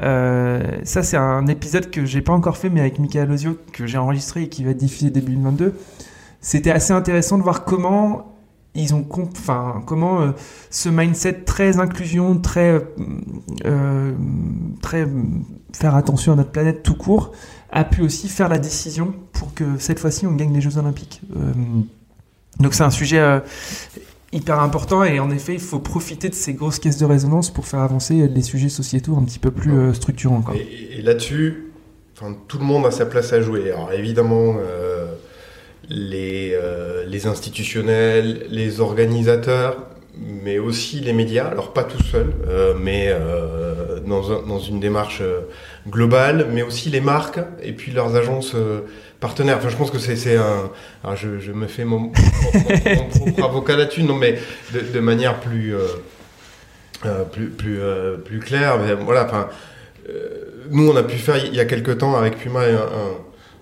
[0.00, 3.86] Euh, ça c'est un épisode que j'ai pas encore fait mais avec Michael Ozio que
[3.86, 5.74] j'ai enregistré et qui va être diffusé début 2022
[6.40, 8.37] c'était assez intéressant de voir comment
[8.78, 10.30] ils ont enfin comment euh,
[10.70, 12.80] ce mindset très inclusion très
[13.66, 14.12] euh,
[14.80, 15.06] très
[15.72, 17.32] faire attention à notre planète tout court
[17.70, 21.20] a pu aussi faire la décision pour que cette fois-ci on gagne les Jeux Olympiques
[21.36, 21.52] Euh,
[22.60, 23.40] donc c'est un sujet
[24.32, 27.66] hyper important et en effet il faut profiter de ces grosses caisses de résonance pour
[27.66, 30.56] faire avancer les sujets sociétaux un petit peu plus structurants quoi.
[30.56, 31.70] Et, là-dessus,
[32.48, 33.70] tout le monde a sa place à jouer.
[33.70, 34.56] Alors évidemment,
[35.88, 39.76] les, euh, les institutionnels, les organisateurs,
[40.42, 41.46] mais aussi les médias.
[41.46, 45.40] Alors pas tout seuls, euh, mais euh, dans, un- dans une démarche euh,
[45.88, 48.80] globale, mais aussi les marques et puis leurs agences euh,
[49.20, 49.58] partenaires.
[49.58, 50.70] Enfin, je pense que c'est un.
[51.04, 54.38] Alors je, je me fais mon, mon- mon- mon propre avocat là-dessus, non, mais
[54.74, 55.74] de, de manière plus.
[55.74, 55.80] euh,
[57.06, 59.48] euh, plus plus euh, plus claire mais voilà enfin
[60.08, 63.18] euh, nous on a pu faire il y a quelques temps avec Puma un- un-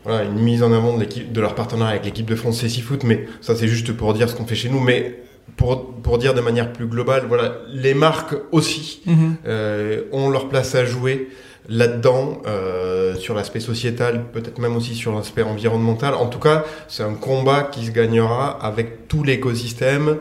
[0.07, 2.81] voilà, une mise en avant de l'équipe de leur partenariat avec l'équipe de France CC
[2.81, 5.21] Foot mais ça c'est juste pour dire ce qu'on fait chez nous mais
[5.57, 9.37] pour, pour dire de manière plus globale voilà les marques aussi Mhm.
[9.47, 11.29] euh, ont leur place à jouer
[11.69, 17.03] là-dedans euh, sur l'aspect sociétal peut-être même aussi sur l'aspect environnemental en tout cas c'est
[17.03, 20.17] un combat qui se gagnera avec tout l'écosystème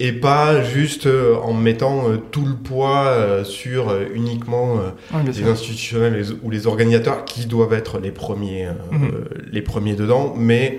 [0.00, 4.76] et pas juste euh, en mettant euh, tout le poids euh, sur uniquement
[5.10, 5.48] bien les sûr.
[5.48, 9.24] institutionnels les- ou les organisateurs qui doivent être les premiers, Mhm.
[9.50, 10.78] les premiers dedans, mais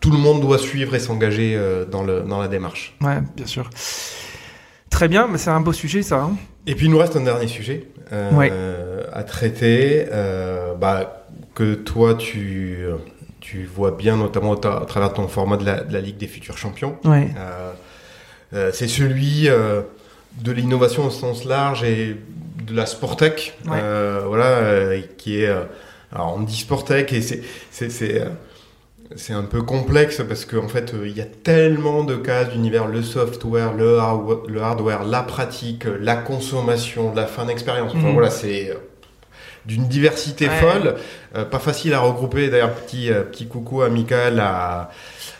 [0.00, 1.58] tout le monde doit suivre et s'engager
[1.90, 2.96] dans, le, dans la démarche.
[3.02, 3.68] Ouais, bien sûr.
[4.88, 6.22] Très bien, mais c'est un beau sujet ça.
[6.22, 6.36] Hein.
[6.66, 8.52] Et puis il nous reste un dernier sujet euh, Ouais.
[9.12, 12.78] à traiter, euh, bah, que toi tu,
[13.40, 16.58] tu vois bien notamment à travers ton format de la, de la Ligue des futurs
[16.58, 16.96] champions.
[17.04, 17.28] Ouais.
[17.38, 17.72] Euh,
[18.72, 19.82] c'est celui euh,
[20.42, 22.16] de l'innovation au sens large et
[22.66, 23.78] de la sportech, Ouais.
[23.82, 25.62] euh, voilà, euh, qui est, euh,
[26.12, 28.26] alors on dit sportech et c'est, c'est, c'est, euh,
[29.16, 32.86] c'est un peu complexe parce qu'en fait euh, il y a tellement de cas d'univers,
[32.86, 37.92] le software, le, hardwa- le hardware, la pratique, euh, la consommation, la fin d'expérience.
[37.94, 38.12] Enfin Mhm.
[38.14, 38.74] voilà, c'est euh,
[39.66, 40.56] d'une diversité Ouais.
[40.56, 40.94] folle,
[41.36, 42.48] euh, pas facile à regrouper.
[42.48, 44.90] D'ailleurs, petit, euh, petit coucou amical à,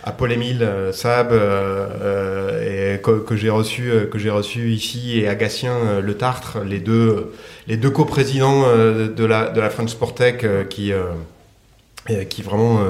[0.05, 5.19] à Paul-Émile euh, Sab, euh, euh, et que, que j'ai reçu, que j'ai reçu ici,
[5.21, 7.33] et à Gatien euh, Le Tartre, les deux,
[7.67, 10.93] les deux coprésidents de la, de la French Sportec euh, qui,
[12.29, 12.81] qui vraiment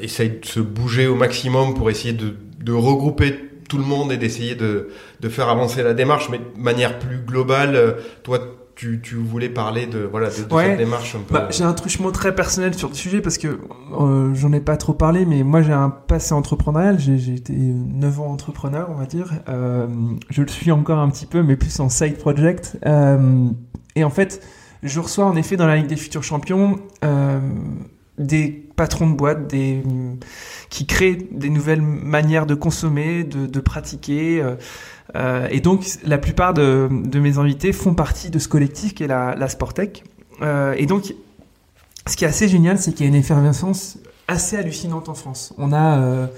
[0.00, 3.34] essayent de se bouger au maximum pour essayer de, de regrouper
[3.68, 4.90] tout le monde et d'essayer de,
[5.20, 7.96] de faire avancer la démarche, mais de manière plus globale.
[8.22, 8.38] Toi,
[8.76, 10.66] tu, tu voulais parler de, voilà, de, de Ouais.
[10.66, 11.34] cette démarche un peu.
[11.34, 13.58] Bah, j'ai un truchement très personnel sur le sujet parce que
[13.98, 16.98] euh, j'en ai pas trop parlé, mais moi j'ai un passé entrepreneurial.
[17.00, 19.32] J'ai j'ai été 9 ans entrepreneur, on va dire.
[19.48, 19.86] Euh,
[20.30, 22.78] je le suis encore un petit peu, mais plus en side project.
[22.86, 23.48] Euh,
[23.96, 24.42] et en fait,
[24.82, 27.40] je reçois en effet dans la Ligue des futurs champions euh,
[28.18, 29.82] des patrons de boîtes, des
[30.70, 34.42] qui créent des nouvelles manières de consommer, de, pratiquer.
[34.42, 34.56] euh,
[35.14, 39.08] euh, et donc, la plupart de, mes invités font partie de ce collectif qui est
[39.08, 40.04] la, la Sportec.
[40.42, 41.14] Euh, et donc,
[42.06, 43.98] ce qui est assez génial, c'est qu'il y a une effervescence
[44.28, 45.54] assez hallucinante en France.
[45.56, 46.28] On a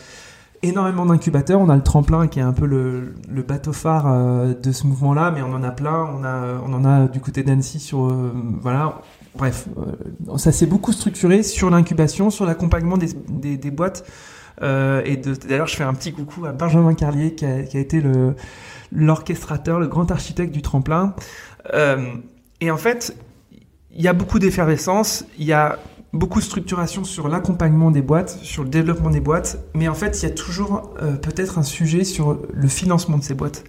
[0.62, 1.60] énormément d'incubateurs.
[1.60, 5.42] On a le tremplin qui est un peu le, bateau phare de ce mouvement-là, mais
[5.42, 6.06] on en a plein.
[6.14, 8.12] On, en a du côté d'Annecy sur.
[8.60, 9.00] voilà.
[9.38, 14.04] Bref, euh, ça s'est beaucoup structuré sur l'incubation, sur l'accompagnement des, boîtes.
[14.62, 18.02] Euh, et d'ailleurs, je fais un petit coucou à Benjamin Carlier qui a, été
[18.90, 21.14] l'orchestrateur, le grand architecte du tremplin.
[21.72, 22.14] Euh,
[22.60, 23.16] et en fait,
[23.92, 25.78] il y a beaucoup d'effervescence, il y a
[26.12, 30.20] beaucoup de structuration sur l'accompagnement des boîtes, sur le développement des boîtes, mais en fait,
[30.20, 33.62] il y a toujours peut-être un sujet sur le financement de ces boîtes.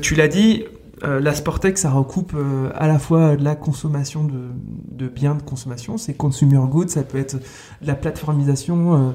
[0.00, 0.64] Tu l'as dit,
[1.04, 5.42] euh, la Sportec, ça recoupe euh, à la fois de la consommation de, biens de
[5.42, 9.10] consommation, c'est consumer goods, ça peut être de la plateformisation, euh,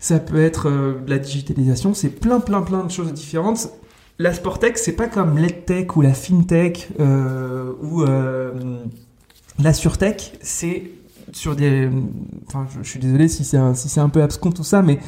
[0.00, 3.68] ça peut être de la digitalisation, c'est plein, plein, plein de choses différentes.
[4.18, 8.04] La Sportec, c'est pas comme l'EdTech ou la FinTech ou
[9.58, 10.90] la SurTech, c'est
[11.32, 11.90] sur des.
[12.46, 14.98] Enfin, je, suis désolé si c'est un, un peu abscon tout ça, mais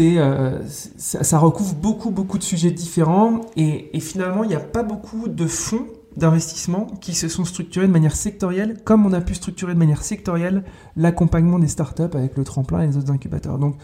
[0.00, 0.58] euh,
[0.96, 5.46] ça, recouvre beaucoup beaucoup de sujets différents et, finalement il n'y a pas beaucoup de
[5.46, 9.78] fonds d'investissement qui se sont structurés de manière sectorielle comme on a pu structurer de
[9.78, 10.62] manière sectorielle
[10.96, 13.58] l'accompagnement des startups avec le tremplin et les autres incubateurs.
[13.58, 13.76] Donc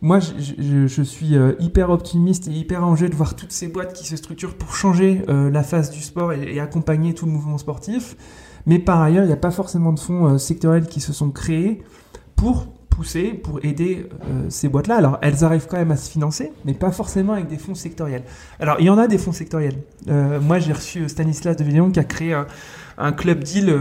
[0.00, 4.06] moi je, suis euh, hyper optimiste et hyper enjeu de voir toutes ces boîtes qui
[4.06, 8.16] se structurent pour changer euh, la face du sport et, accompagner tout le mouvement sportif.
[8.64, 11.82] Mais par ailleurs, il n'y a pas forcément de fonds sectoriels qui se sont créés
[12.36, 14.96] pour pousser, pour aider euh, ces boîtes-là.
[14.96, 18.22] Alors, elles arrivent quand même à se financer, mais pas forcément avec des fonds sectoriels.
[18.60, 19.78] Alors, il y en a des fonds sectoriels.
[20.08, 22.34] Euh, moi, j'ai reçu euh, Stanislas de Villion qui a créé
[22.98, 23.74] un, club deal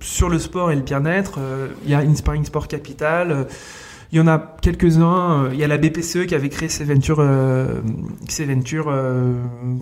[0.00, 1.40] sur le sport et le bien-être.
[1.84, 3.46] Il y a Inspiring Sport Capital.
[4.12, 5.48] il y en a quelques-uns.
[5.52, 7.24] Il y a la BPCE qui avait créé ses ventures,
[8.28, 8.46] ses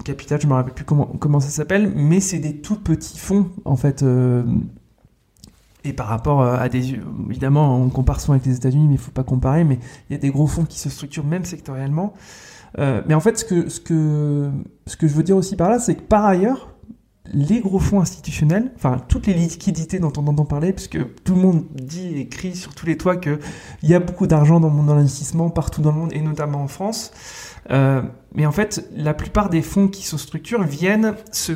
[0.05, 3.77] Capital, je me rappelle plus comment ça s'appelle, mais c'est des tout petits fonds en
[3.77, 4.03] fait.
[5.87, 6.99] Et par rapport euh, à des,
[7.31, 9.65] évidemment, on compare souvent avec les États-Unis, mais il faut pas comparer.
[9.65, 9.79] Mais
[10.09, 12.13] il y a des gros fonds qui se structurent même sectoriellement.
[12.79, 14.51] Euh, mais en fait, ce que, ce que,
[14.87, 16.75] ce que je veux dire aussi par là, c'est que par ailleurs,
[17.33, 21.41] les gros fonds institutionnels, enfin toutes les liquidités dont on entend parler, puisque tout le
[21.41, 23.39] monde dit et crie sur tous les toits qu'il
[23.83, 27.11] y a beaucoup d'argent dans l'investissement partout dans le monde et notamment en France.
[27.71, 28.03] Euh,
[28.35, 31.53] mais en fait, la plupart des fonds qui se structurent viennent, se,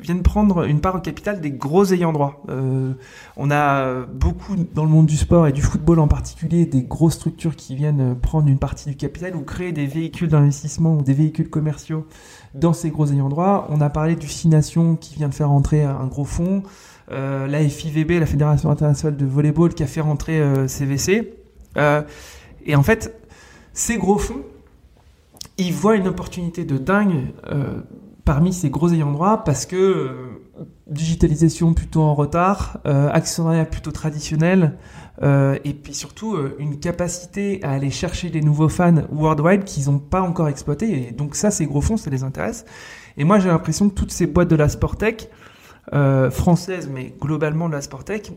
[0.00, 2.42] viennent prendre une part au capital des gros ayants droit.
[2.48, 2.92] Euh,
[3.36, 7.14] on a beaucoup dans le monde du sport et du football en particulier des grosses
[7.14, 11.14] structures qui viennent prendre une partie du capital ou créer des véhicules d'investissement ou des
[11.14, 12.06] véhicules commerciaux
[12.54, 13.66] dans ces gros ayants droit.
[13.70, 16.62] On a parlé du Fination qui vient de faire rentrer un gros fonds,
[17.10, 21.34] euh, la FIVB, la Fédération internationale de volleyball, qui a fait rentrer euh, CVC.
[21.76, 22.02] Euh,
[22.64, 23.18] et en fait,
[23.72, 24.42] ces gros fonds,
[25.58, 27.80] ils voient une opportunité de dingue euh,
[28.24, 30.14] parmi ces gros ayants droit parce que euh,
[30.86, 34.78] digitalisation plutôt en retard, euh, actionnariat plutôt traditionnel,
[35.22, 39.98] euh, et puis surtout une capacité à aller chercher des nouveaux fans worldwide qu'ils n'ont
[39.98, 41.08] pas encore exploité.
[41.08, 42.64] Et donc ça, ces gros fonds, ça les intéresse.
[43.16, 45.30] Et moi, j'ai l'impression que toutes ces boîtes de la Sportec,
[46.30, 48.32] françaises, mais globalement de la Sportec,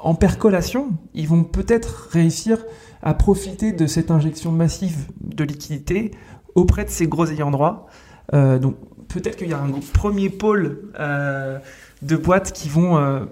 [0.00, 2.58] en percolation, ils vont peut-être réussir
[3.02, 6.10] à profiter de cette injection massive de liquidité
[6.56, 7.86] auprès de ces gros ayants droit.
[8.34, 8.74] Euh, donc
[9.06, 11.58] peut-être qu'il y a un premier pôle euh,
[12.02, 13.24] de boîtes qui vont, euh,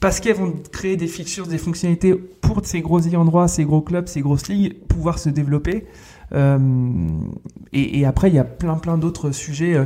[0.00, 3.82] parce qu'elles vont créer des features, des fonctionnalités pour ces gros ayants droit, ces gros
[3.82, 5.86] clubs, ces grosses ligues, pouvoir se développer.
[6.32, 9.84] Et, et, après, il y a plein plein d'autres sujets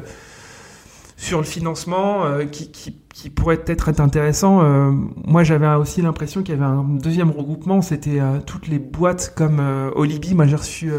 [1.17, 4.63] sur le financement euh, qui, pourrait peut-être être intéressant.
[4.63, 4.91] Euh,
[5.25, 9.33] moi, j'avais aussi l'impression qu'il y avait un deuxième regroupement, c'était euh, toutes les boîtes
[9.37, 9.63] comme
[9.95, 10.35] Olibi.
[10.35, 10.93] Moi, j'ai reçu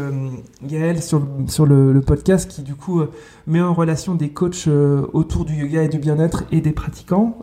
[0.62, 3.02] Gaël sur, sur le, podcast qui, du coup,
[3.46, 4.68] met en relation des coachs
[5.12, 7.36] autour du yoga et du bien-être et des pratiquants.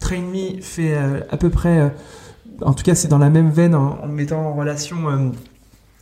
[0.00, 1.92] TrainMe fait à peu près,
[2.62, 5.32] en tout cas, c'est dans la même veine en mettant en relation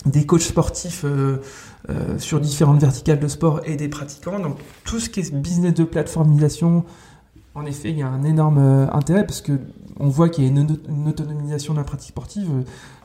[0.05, 1.05] des coachs sportifs
[1.89, 4.39] euh, euh, sur différentes verticales de sport et des pratiquants.
[4.39, 6.85] Donc tout ce qui est business de plateformisation,
[7.55, 9.53] en effet, il y a un énorme euh, intérêt parce que
[9.99, 12.49] on voit qu'il y a une, autonomisation de la pratique sportive.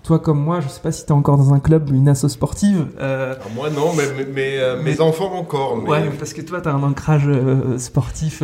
[0.03, 1.95] Toi comme moi, je ne sais pas si tu es encore dans un club ou
[1.95, 2.87] une asso sportive.
[2.99, 5.77] Ah, moi non, mais, mes enfants encore.
[5.77, 5.89] Mais...
[5.89, 7.29] Ouais, parce que toi, tu as un ancrage
[7.77, 8.41] sportif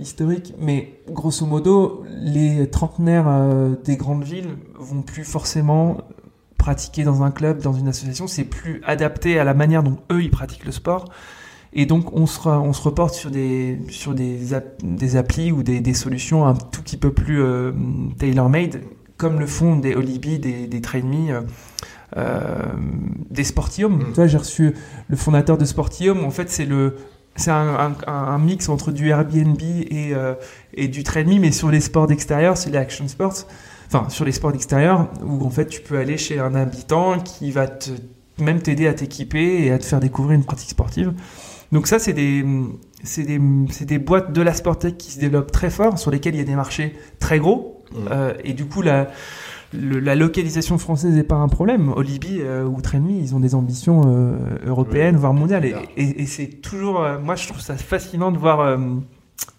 [0.00, 0.54] historique.
[0.60, 3.30] Mais grosso modo, les trentenaires
[3.84, 5.96] des grandes villes vont plus forcément
[6.58, 10.22] pratiquer dans un club, dans une association, c'est plus adapté à la manière dont eux
[10.22, 11.06] ils pratiquent le sport.
[11.72, 14.38] Et donc on se, on se reporte sur des, sur des,
[14.82, 17.72] des applis ou des, des, solutions un tout petit peu plus euh,
[18.18, 18.82] tailor-made,
[19.16, 21.40] comme le font des Olibi, des, des TrainMe, euh,
[22.16, 22.62] euh,
[23.30, 23.98] des Sportium.
[23.98, 24.12] Mm.
[24.14, 24.74] Vois, j'ai reçu
[25.08, 26.24] le fondateur de Sportium.
[26.24, 26.96] En fait, c'est le
[27.36, 30.34] c'est un, un, un, mix entre du Airbnb et, euh,
[30.74, 33.46] et du TrainMe, mais sur les sports d'extérieur, c'est les action sports
[33.88, 37.50] enfin sur les sports d'extérieur, où en fait tu peux aller chez un habitant qui
[37.50, 37.90] va te,
[38.38, 41.12] même t'aider à t'équiper et à te faire découvrir une pratique sportive.
[41.72, 42.44] Donc ça, c'est des,
[43.02, 46.38] c'est des, des, boîtes de la Sportec qui se développent très fort, sur lesquelles il
[46.38, 47.84] y a des marchés très gros.
[47.92, 47.96] Mmh.
[48.10, 49.08] Euh, et du coup, la,
[49.72, 51.92] la localisation française n'est pas un problème.
[51.94, 55.66] Olibi euh, ou Trainme, ils ont des ambitions euh, européennes, voire mondiales.
[55.66, 58.78] Et, et, et c'est toujours, euh, moi, je trouve ça fascinant de voir euh,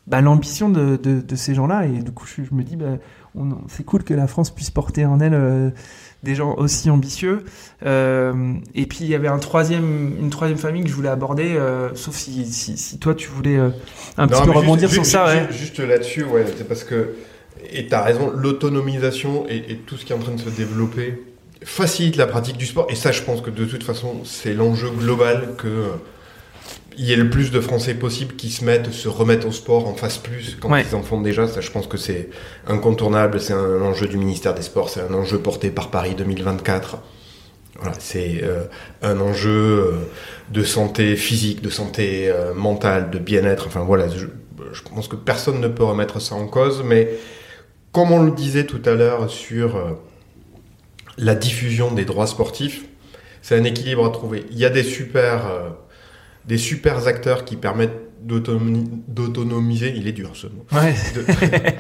[0.10, 1.86] bah, l'ambition de, de, de, ces gens-là.
[1.86, 2.97] Et du coup, je, je me dis, bah,
[3.68, 5.70] c'est cool que la France puisse porter en elle euh,
[6.24, 7.45] des gens aussi ambitieux.
[7.86, 11.55] Euh, et puis il y avait un troisième, une troisième famille que je voulais aborder,
[11.55, 13.57] euh, sauf si, si, si, toi tu voulais
[14.18, 15.28] un petit peu rebondir sur ça.
[15.28, 15.57] Juste, ouais.
[15.57, 17.16] juste là-dessus, ouais, c'est parce que,
[17.72, 20.49] et tu as raison, l'autonomisation et, et, tout ce qui est en train de se
[20.49, 21.24] développer
[21.64, 22.88] facilite la pratique du sport.
[22.89, 25.91] Et ça, je pense que de toute façon, c'est l'enjeu global que
[27.00, 29.88] il y ait le plus de Français possible qui se mettent, se remettent au sport,
[29.88, 30.86] en fassent plus quand ouais.
[30.88, 31.47] ils en font déjà.
[31.47, 32.30] Ça, je pense que c'est
[32.68, 33.39] incontournable.
[33.39, 34.89] C'est un enjeu du ministère des Sports.
[34.89, 36.97] C'est un enjeu porté par Paris 2024.
[37.80, 38.66] Voilà, c'est euh,
[39.02, 39.91] un enjeu euh,
[40.52, 43.68] de santé physique, de santé euh, mentale, de bien-être.
[43.68, 44.28] Enfin voilà, je,
[44.74, 46.84] je, pense que personne ne peut remettre ça en cause.
[46.86, 47.10] Mais
[47.91, 49.91] comme on le disait tout à l'heure sur euh,
[51.18, 52.86] la diffusion des droits sportifs,
[53.41, 54.45] c'est un équilibre à trouver.
[54.52, 55.70] Il y a des super euh,
[56.50, 59.93] des super acteurs qui permettent d'autonomiser.
[59.95, 60.66] Il est dur ce mot.
[60.74, 60.95] Ouais.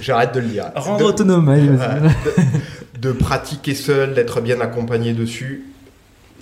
[0.00, 0.70] J'arrête de le dire.
[0.76, 1.46] Rendre de, autonome.
[1.46, 5.64] De, de, pratiquer seul, d'être bien accompagné dessus.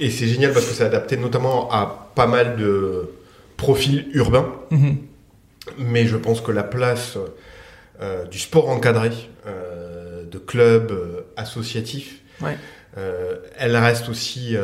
[0.01, 3.11] Et c'est génial parce que c'est adapté notamment à pas mal de
[3.57, 4.49] profils urbains.
[4.71, 4.97] Mm -hmm.
[5.79, 7.17] Mais je pense que la place
[8.03, 9.11] euh, du sport encadré,
[9.47, 12.57] euh, de clubs euh, associatifs, ouais.
[13.59, 14.57] elle reste aussi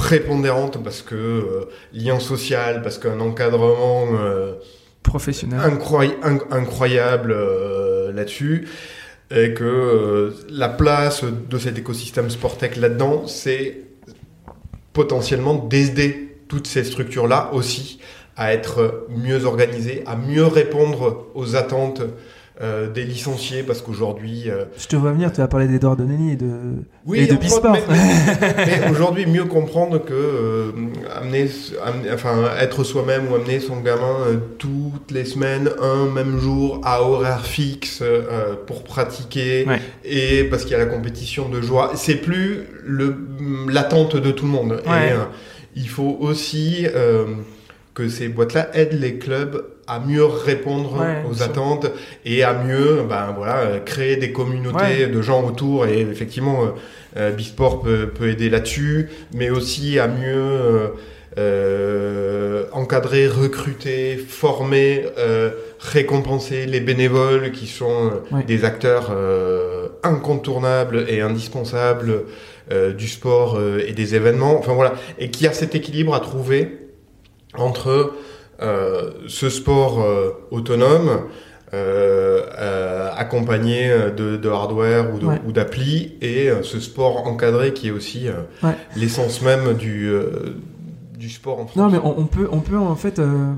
[0.00, 4.54] prépondérante parce que euh, lien social, parce qu'un encadrement euh,
[5.02, 5.60] professionnel.
[5.62, 6.06] incroy
[6.50, 8.66] incroyable euh, là-dessus.
[9.30, 13.82] Et que la place de cet écosystème Sportec là-dedans, c'est
[14.94, 18.00] potentiellement d'aider toutes ces structures-là aussi
[18.36, 22.02] à être mieux organisées, à mieux répondre aux attentes
[22.62, 24.50] euh, des licenciés parce qu'aujourd'hui.
[24.50, 24.66] Euh...
[24.76, 26.50] Je te vois venir, tu vas parler d'Edouard Donnelly et de,
[27.06, 27.72] oui, et de Bisport.
[27.72, 30.72] Mais, mais, mais aujourd'hui, mieux comprendre que euh,
[31.16, 31.48] amener,
[31.82, 34.26] amener, enfin, être soi-même ou amener son gamin
[34.58, 38.02] toutes les semaines, un même jour, à horaire fixe
[38.66, 39.80] pour pratiquer ouais.
[40.04, 42.66] et parce qu'il y a la compétition de joie, c'est plus
[43.68, 44.82] l'attente de tout le monde.
[44.86, 45.08] Ouais.
[45.08, 45.16] Et
[45.76, 46.86] il faut aussi
[47.94, 51.86] que ces boîtes-là aident les clubs à mieux répondre ouais, aux attentes
[52.24, 55.06] et à mieux ben, voilà, créer des communautés ouais.
[55.08, 55.86] de gens autour.
[55.86, 56.60] Et effectivement,
[57.16, 60.92] euh, Bisport peut, peut aider là-dessus, mais aussi à mieux
[61.38, 68.44] euh, encadrer, recruter, former, euh, récompenser les bénévoles qui sont ouais.
[68.44, 72.24] des acteurs euh, incontournables et indispensables
[72.72, 74.58] euh, du sport euh, et des événements.
[74.58, 76.78] Enfin voilà, et qui a cet équilibre à trouver
[77.54, 78.12] entre euh,
[78.60, 81.22] ce sport euh, autonome
[81.72, 85.40] euh, euh, accompagné de, de, hardware ou de- Ouais.
[85.46, 88.74] ou d'appli et euh, ce sport encadré qui est aussi euh, Ouais.
[88.96, 90.56] l'essence même du, euh,
[91.16, 91.76] du sport en France.
[91.76, 93.52] Non, mais on, on peut, on peut en fait euh,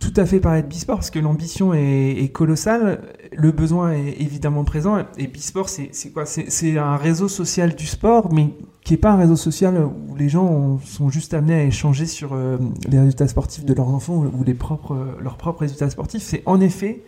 [0.00, 3.00] tout à fait parler de Bisport parce que l'ambition est, est colossale,
[3.36, 4.98] le besoin est évidemment présent.
[5.18, 6.24] Et Bisport, c'est quoi?
[6.26, 8.50] C'est un réseau social du sport, mais
[8.84, 9.76] qui est pas un réseau social
[10.10, 12.58] où les gens ont- sont juste amenés à échanger sur euh,
[12.88, 16.22] les résultats sportifs de leurs enfants ou propres, leurs propres résultats sportifs.
[16.22, 17.04] C'est en effet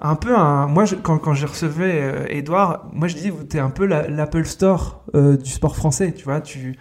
[0.00, 0.66] un peu un.
[0.66, 5.02] Moi, quand, je recevais euh, Edouard, moi je disais, t'es un peu la- l'Apple Store
[5.14, 6.40] euh, du sport français, tu vois.
[6.40, 6.76] Tu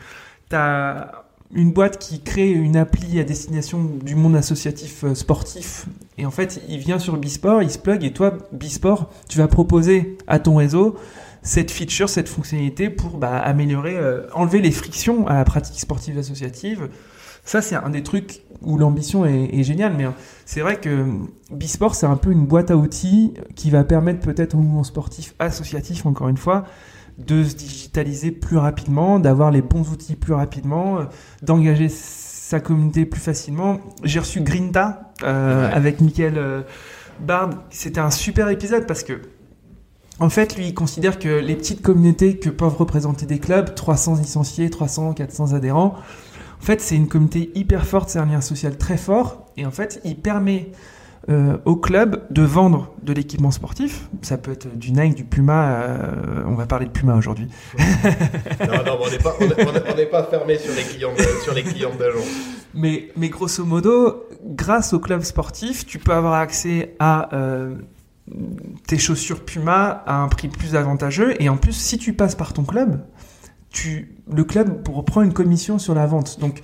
[0.52, 5.86] as une boîte qui crée une appli à destination du monde associatif euh, sportif.
[6.18, 9.48] Et en fait, il vient sur Bisport, il se plug, et toi, Bisport, tu vas
[9.48, 10.98] proposer à ton réseau
[11.44, 16.18] cette feature, cette fonctionnalité pour bah, améliorer, euh, enlever les frictions à la pratique sportive
[16.18, 16.90] associative.
[17.46, 20.12] Ça, c'est un des trucs où l'ambition est, est géniale, mais euh,
[20.46, 21.06] c'est vrai que
[21.50, 25.34] Bisport, c'est un peu une boîte à outils qui va permettre peut-être au mouvement sportif
[25.40, 26.66] associatif, encore une fois,
[27.18, 31.04] de se digitaliser plus rapidement, d'avoir les bons outils plus rapidement, euh,
[31.42, 33.80] d'engager sa communauté plus facilement.
[34.04, 35.74] J'ai reçu Grinta euh, Ouais.
[35.74, 36.62] avec Michael euh,
[37.20, 37.50] Bard.
[37.70, 39.22] C'était un super épisode parce que,
[40.20, 44.16] en fait, lui, il considère que les petites communautés que peuvent représenter des clubs, 300
[44.18, 45.96] licenciés, 300, 400 adhérents,
[46.62, 49.46] en fait, c'est une communauté hyper forte, c'est un lien social très fort.
[49.58, 50.72] Et en fait, il permet
[51.30, 54.10] euh, au club de vendre de l'équipement sportif.
[54.22, 55.72] Ça peut être du Nike, du Puma.
[55.74, 57.48] euh, on va parler de Puma aujourd'hui.
[57.78, 61.54] Non, non, on n'est pas, on est- on pas fermé sur les clients, de- sur
[61.54, 62.26] les clients d'agents.
[62.74, 67.76] Mais, mais grosso modo, grâce au club sportif, tu peux avoir accès à euh,
[68.88, 71.42] tes chaussures Puma à un prix plus avantageux.
[71.42, 73.02] Et en plus, si tu passes par ton club,
[73.70, 76.40] tu, le club reprend une commission sur la vente.
[76.40, 76.62] Donc,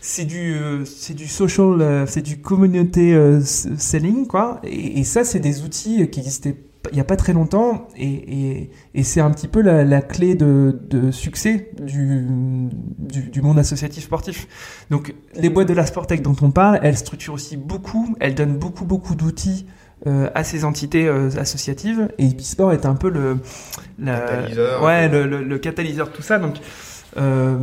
[0.00, 4.60] c'est du, euh, c'est du social, euh, c'est du communauté euh, selling, quoi.
[4.64, 6.56] Et, et ça, c'est des outils qui existaient
[6.92, 7.88] il n'y a pas très longtemps.
[7.96, 12.24] Et, et, et c'est un petit peu la, la clé de, de succès du,
[12.98, 14.46] du, du monde associatif sportif.
[14.88, 18.56] Donc, les boîtes de la Sportec dont on parle, elles structurent aussi beaucoup, elles donnent
[18.56, 19.66] beaucoup, beaucoup d'outils
[20.06, 22.08] euh, à ces entités euh, associatives.
[22.16, 23.38] Et Bisport est un peu le,
[23.98, 24.82] la- Catalyseur.
[24.82, 26.38] ouais, le, le- le catalyseur de tout ça.
[26.38, 26.54] Donc,
[27.16, 27.56] euh,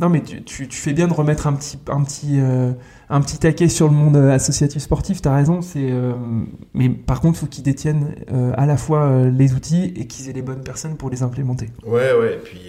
[0.00, 2.72] non, mais tu, tu, tu fais bien de remettre un petit, un petit, euh,
[3.08, 5.22] un petit taquet sur le monde euh, associatif sportif.
[5.22, 5.62] T'as raison.
[5.62, 6.12] C'est, euh,
[6.74, 8.14] mais par contre, il faut qu'ils détiennent
[8.56, 11.68] à la fois les outils et qu'ils aient les bonnes personnes pour les implémenter.
[11.86, 12.60] Ouais, ouais, et puis.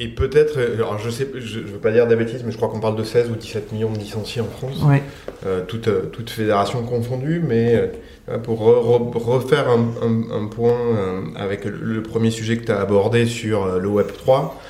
[0.00, 2.68] et peut-être, alors je sais, je, je veux pas dire des bêtises, mais je crois
[2.68, 5.02] qu'on parle de 16 ou 17 millions de licenciés en France, Ouais.
[5.46, 7.92] euh, toutes, euh, toutes fédérations confondues, mais
[8.28, 8.82] euh, pour re-
[9.12, 12.80] re- refaire un, un- un point euh, avec le, le premier sujet que tu as
[12.80, 14.60] abordé sur le Web 3,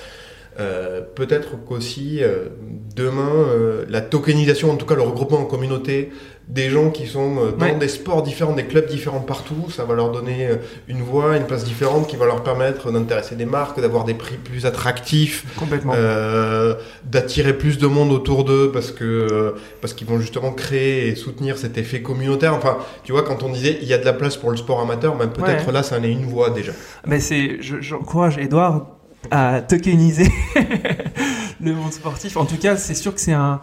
[0.61, 2.49] euh, peut-être qu'aussi euh,
[2.97, 6.11] demain, euh, la tokenisation, en tout cas le regroupement en communauté
[6.47, 7.75] des gens qui sont euh, dans Ouais.
[7.75, 10.51] des sports différents, des clubs différents partout, ça va leur donner
[10.89, 14.37] une voix, une place différente qui va leur permettre d'intéresser des marques, d'avoir des prix
[14.37, 15.95] plus attractifs, Complètement.
[15.97, 16.75] euh,
[17.05, 21.15] d'attirer plus de monde autour d'eux parce que euh, parce qu'ils vont justement créer et
[21.15, 22.55] soutenir cet effet communautaire.
[22.55, 24.81] Enfin, tu vois, quand on disait il y a de la place pour le sport
[24.81, 25.73] amateur, même peut-être Ouais.
[25.73, 26.73] là, ça en est une voix déjà.
[27.07, 28.89] Mais c'est, je- j'encourage Edouard
[29.31, 30.31] à tokeniser
[31.61, 32.37] le monde sportif.
[32.37, 33.61] En tout cas, c'est sûr que c'est un,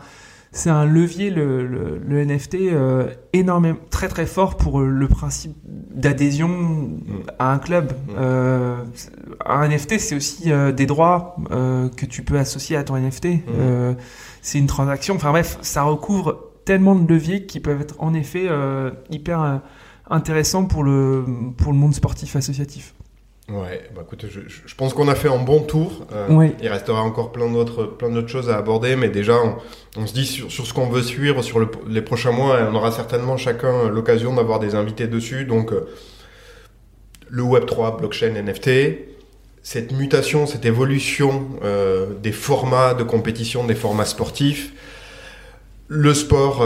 [0.51, 6.89] c'est un levier, le, NFT, euh, énormément, très très fort pour le principe d'adhésion
[7.39, 7.93] à un club.
[8.18, 8.84] Euh,
[9.45, 13.28] un NFT, c'est aussi euh, des droits euh, que tu peux associer à ton NFT.
[13.49, 13.93] Euh,
[14.41, 15.16] c'est une transaction.
[15.16, 19.57] Enfin bref, ça recouvre tellement de leviers qui peuvent être en effet euh, hyper euh,
[20.09, 21.24] intéressants pour le,
[21.57, 22.93] pour le monde sportif associatif.
[23.52, 26.06] Ouais, bah écoute, je, pense qu'on a fait un bon tour.
[26.14, 26.56] Euh, Ouais.
[26.62, 29.56] Il restera encore plein d'autres, plein d'autres choses à aborder, mais déjà, on,
[30.02, 32.64] on se dit sur, sur ce qu'on veut suivre sur le- les prochains mois, et
[32.64, 35.43] on aura certainement chacun l'occasion d'avoir des invités dessus.
[35.45, 35.88] Donc, euh,
[37.30, 38.70] le Web 3, blockchain, NFT,
[39.64, 44.72] cette mutation, cette évolution euh, des formats de compétition, des formats sportifs,
[45.88, 46.66] le sport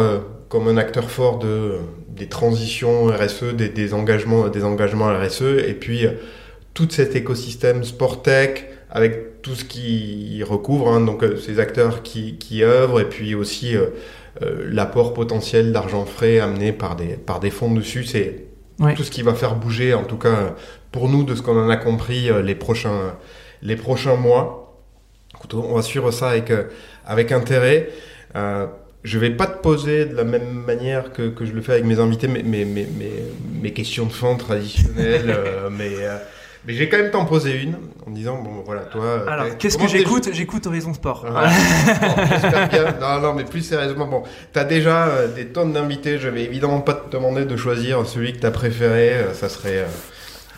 [0.49, 1.77] comme un acteur fort de,
[2.09, 6.05] des transitions RSE, des, des engagements, des engagements RSE, et puis
[6.75, 12.03] tout cet écosystème sport tech avec tout ce qui recouvre, hein, donc euh, ces acteurs
[12.03, 13.87] qui, qui œuvrent, et puis aussi euh,
[14.43, 18.45] euh, l'apport potentiel d'argent frais amené par des, par des fonds dessus, c'est
[18.79, 18.93] Ouais.
[18.93, 20.53] tout ce qui va faire bouger, en tout cas
[20.91, 23.15] pour nous, de ce qu'on en a compris euh, les, prochains,
[23.61, 24.81] les prochains mois.
[25.33, 26.63] Écoute, on va suivre ça avec, euh,
[27.05, 27.89] avec intérêt.
[28.35, 28.67] Euh,
[29.03, 31.85] je vais pas te poser de la même manière que, que je le fais avec
[31.85, 32.87] mes invités, mes, mes, mes,
[33.61, 36.17] mes, questions de fin traditionnelles, euh, euh,
[36.67, 37.75] Mais j'ai quand même t'en posé une
[38.07, 39.23] en disant bon voilà toi.
[39.29, 41.25] Alors t'as- qu'est-ce que j'écoute J'écoute Horizon Sport.
[41.29, 41.31] Bon,
[42.71, 42.95] bien.
[42.99, 46.17] Non, non, mais plus sérieusement, bon, t'as déjà euh, des tonnes d'invités.
[46.17, 49.13] Je vais évidemment pas te demander de choisir celui que t'as préféré.
[49.13, 49.85] euh, ça serait euh,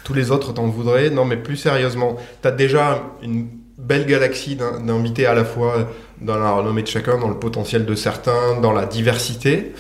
[0.04, 1.10] tous les autres t'en voudrais.
[1.10, 3.48] Non, mais plus sérieusement, t'as déjà une
[3.78, 5.90] belle galaxie d'in- d'invités à la fois
[6.22, 9.74] dans la renommée de chacun, dans le potentiel de certains, dans la diversité.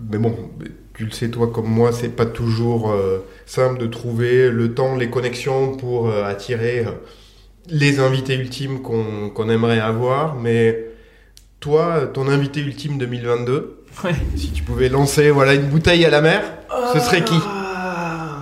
[0.00, 0.36] Mais bon,
[0.94, 4.96] tu le sais toi comme moi, c'est pas toujours euh, simple de trouver le temps,
[4.96, 6.84] les connexions pour euh, attirer.
[6.86, 6.90] euh,
[7.68, 10.84] les invités ultimes qu'on aimerait avoir, mais
[11.60, 14.10] toi, ton invité ultime 2022, Ouais.
[14.36, 16.42] si tu pouvais lancer voilà une bouteille à la mer,
[16.92, 17.36] ce serait qui?
[17.46, 18.40] Ah,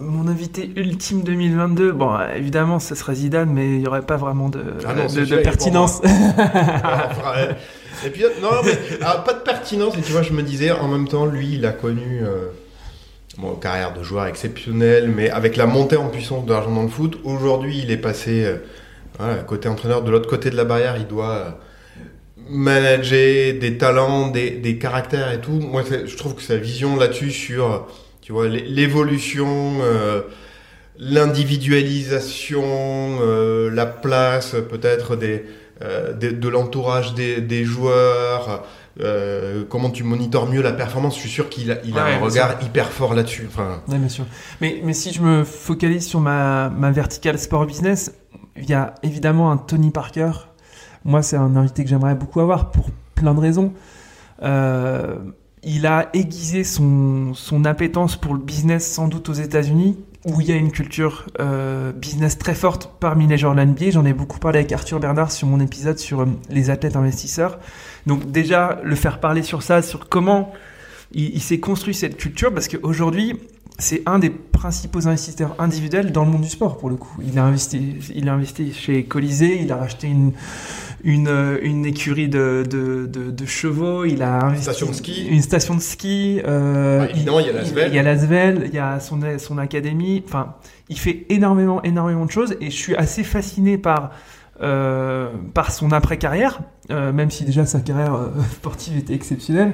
[0.00, 4.48] Mon invité ultime 2022, bon, évidemment, ce serait Zidane, mais il n'y aurait pas vraiment
[4.48, 6.00] de, Ah non, de- de pertinence.
[8.02, 9.96] Euh, Et puis non, mais alors, pas de pertinence.
[9.98, 12.48] Et tu vois, je me disais en même temps, lui, il a connu euh,
[13.38, 16.88] une carrière de joueur exceptionnelle, mais avec la montée en puissance de l'argent dans le
[16.88, 18.44] foot, aujourd'hui, il est passé
[19.20, 20.02] euh, côté entraîneur.
[20.02, 21.50] De l'autre côté de la barrière, il doit euh,
[22.48, 25.52] manager des talents, des, caractères et tout.
[25.52, 27.86] Moi, je trouve que sa vision là-dessus sur,
[28.22, 29.78] tu vois, l'é- l'évolution.
[29.82, 30.22] euh,
[31.02, 32.62] L'individualisation,
[33.22, 35.40] euh, la place peut-être des, euh,
[35.82, 38.64] de, de l'entourage des, des joueurs,
[39.00, 41.14] euh, comment tu monitores mieux la performance.
[41.14, 43.46] Je suis sûr qu'il a, il a Ouais, un regard hyper fort là-dessus.
[43.48, 44.24] Enfin, Ouais, bien sûr.
[44.60, 48.12] Mais, mais si je me focalise sur ma, ma verticale sport business,
[48.56, 50.32] il y a évidemment un Tony Parker.
[51.04, 53.72] Moi, c'est un invité que j'aimerais beaucoup avoir pour plein de raisons.
[54.42, 55.16] Euh,
[55.62, 60.48] il a aiguisé son, son appétence pour le business sans doute aux États-Unis, où il
[60.48, 63.90] y a une culture euh, business très forte parmi les joueurs de la NBA.
[63.90, 67.58] J'en ai beaucoup parlé avec Arthur Bernard sur mon épisode sur euh, les athlètes investisseurs.
[68.06, 70.52] Donc déjà, le faire parler sur ça, sur comment
[71.12, 73.40] il, il s'est construit cette culture, parce qu'aujourd'hui,
[73.78, 77.18] c'est un des principaux investisseurs individuels dans le monde du sport pour le coup.
[77.26, 80.32] Il a investi, il a investi chez Colisée, il a racheté une,
[81.04, 85.26] une, euh, une écurie de, de, de, de chevaux, il a investi Station de ski.
[85.28, 86.40] une station de ski.
[86.46, 87.88] euh, Ah, évidemment, il y a l'Asvel.
[87.88, 90.22] Il y a l'Asvel, il y a son, son académie.
[90.26, 90.54] Enfin,
[90.88, 94.10] il fait énormément, énormément de choses et je suis assez fasciné par
[94.62, 99.72] euh, par son après-carrière, euh, même si déjà sa carrière euh, sportive était exceptionnelle.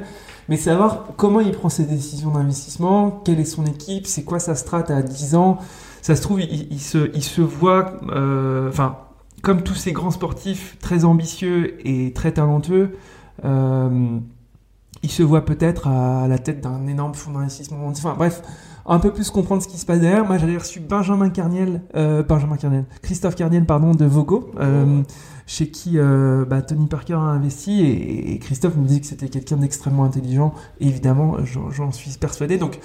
[0.49, 4.55] Mais savoir comment il prend ses décisions d'investissement, quelle est son équipe, c'est quoi sa
[4.55, 5.59] strat à 10 ans.
[6.03, 8.97] Ça se trouve, il, il se, il se voit, euh, enfin,
[9.47, 12.97] comme tous ces grands sportifs très ambitieux et très talentueux,
[13.45, 14.19] euh,
[15.05, 17.87] il se voit peut-être à la tête d'un énorme fonds d'investissement.
[17.87, 18.43] Enfin bref,
[18.87, 20.25] un peu plus comprendre ce qui se passe derrière.
[20.25, 22.25] Moi, j'avais reçu Benjamin Carniel, euh,
[23.03, 25.05] Christophe Carniel, pardon, de Vogo, euh,
[25.47, 29.59] chez qui euh, bah, Tony Parker a investi, et, Christophe me disait que c'était quelqu'un
[29.59, 30.55] d'extrêmement intelligent.
[30.81, 32.59] Évidemment, j'en suis persuadé.
[32.59, 32.81] Donc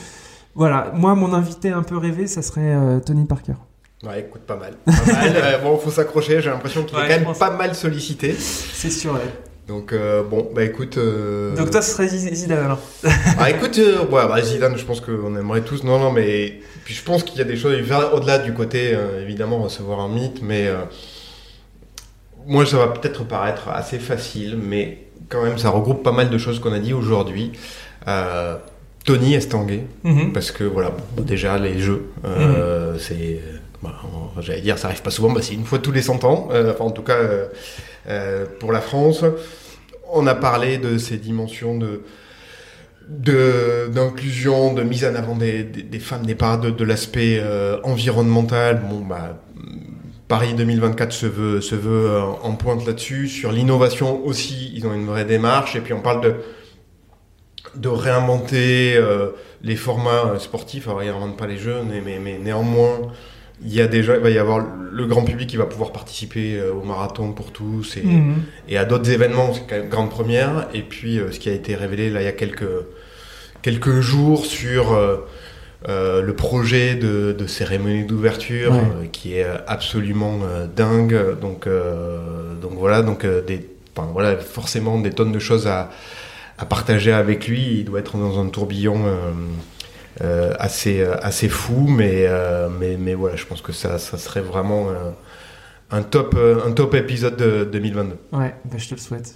[0.53, 3.55] voilà, moi, mon invité un peu rêvé, ça serait Tony Parker.
[4.04, 4.74] Ouais, écoute, pas mal.
[4.86, 5.34] Pas mal.
[5.36, 6.41] Euh, bon, faut s'accrocher.
[6.41, 7.39] J'ai l'impression qu'il Ouais, est quand même pense.
[7.39, 8.34] pas mal sollicité.
[8.34, 9.14] C'est sûr.
[9.14, 9.20] ouais.
[9.68, 10.97] Donc euh, bon, bah écoute.
[10.97, 12.80] euh, Donc toi, ce serait Zid- Zidane alors.
[13.39, 15.84] Ah écoute, euh, ouais, bah, Zidane, je pense qu'on aimerait tous.
[15.84, 17.76] Non, non, mais puis je pense qu'il y a des choses
[18.14, 20.68] au-delà du côté évidemment recevoir un mythe, mais
[22.47, 26.38] moi ça va peut-être paraître assez facile, mais quand même ça regroupe pas mal de
[26.38, 27.52] choses qu'on a dit aujourd'hui.
[29.06, 30.34] Tony Estanguet, Mhm.
[30.34, 33.39] parce que voilà, bon, déjà les jeux, euh, c'est,
[34.39, 36.86] j'allais dire, ça arrive pas souvent, c'est une fois tous les 100 ans, euh, enfin
[36.86, 37.47] en tout cas euh,
[38.07, 39.23] euh, pour la France.
[40.11, 42.01] On a parlé de ces dimensions de
[43.09, 47.43] d'inclusion, de, mise en avant des, des, femmes, des parts de, de l'aspect
[47.84, 48.84] environnemental.
[48.89, 49.41] Bon, bah,
[50.29, 53.27] Paris 2024 se veut, se veut en pointe là-dessus.
[53.27, 55.75] Sur l'innovation aussi, ils ont une vraie démarche.
[55.75, 56.36] Et puis on parle de,
[57.75, 58.97] de réinventer
[59.61, 60.88] les formats sportifs.
[60.88, 63.11] Alors, ils ne pas les jeux, mais, mais néanmoins,
[63.64, 66.57] il y a déjà, il va y avoir le grand public qui va pouvoir participer
[66.57, 68.36] euh, au marathon pour tous et, Mhm.
[68.68, 70.68] et à d'autres événements, c'est quand même grande première.
[70.74, 72.68] Et puis, euh, ce qui a été révélé là il y a quelques,
[73.62, 78.80] quelques jours sur euh, le projet de, de cérémonie d'ouverture, Ouais.
[78.80, 81.39] euh, qui est absolument euh, dingue.
[81.39, 81.68] Donc,
[82.62, 85.89] donc voilà, donc des, enfin, voilà, forcément des tonnes de choses à,
[86.57, 87.80] à partager avec lui.
[87.80, 88.99] Il doit être dans un tourbillon.
[90.22, 94.18] Euh, assez euh, assez fou mais euh, mais mais voilà je pense que ça ça
[94.18, 95.12] serait vraiment euh,
[95.91, 96.36] un top
[96.66, 99.36] un top épisode de 2022 Ouais, bah, je te le souhaite.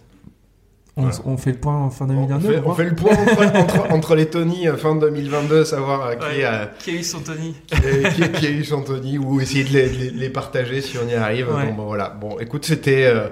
[0.97, 1.17] On, Voilà.
[1.26, 2.47] on fait le point en fin on 2022.
[2.53, 2.76] fait, on on voit.
[2.76, 6.43] fait le point entre, entre, entre les Tony fin 2022 savoir euh, qui, Ouais.
[6.45, 9.17] a, Qui a eu son Tony qui, a, qui a- qui a eu son Tony
[9.17, 11.65] ou essayer de les, de les- partager si on y arrive Ouais.
[11.67, 13.28] bon, bon, voilà bon écoute c'était euh,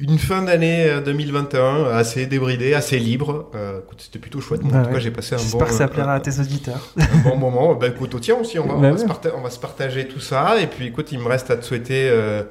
[0.00, 3.50] une fin d'année 2021 assez débridée, assez libre.
[3.54, 4.62] Euh, c'était plutôt chouette.
[4.62, 4.94] Moi, en tout ouais.
[4.94, 6.88] cas, j'ai passé un bon, J'espère que ça un- plaira à tes auditeurs.
[6.98, 7.74] un bon moment.
[7.74, 9.30] Bah écoute, au tien aussi, on va, on Bah ouais.
[9.36, 10.60] on va se partager tout ça.
[10.60, 12.42] Et puis écoute, il me reste à te souhaiter euh,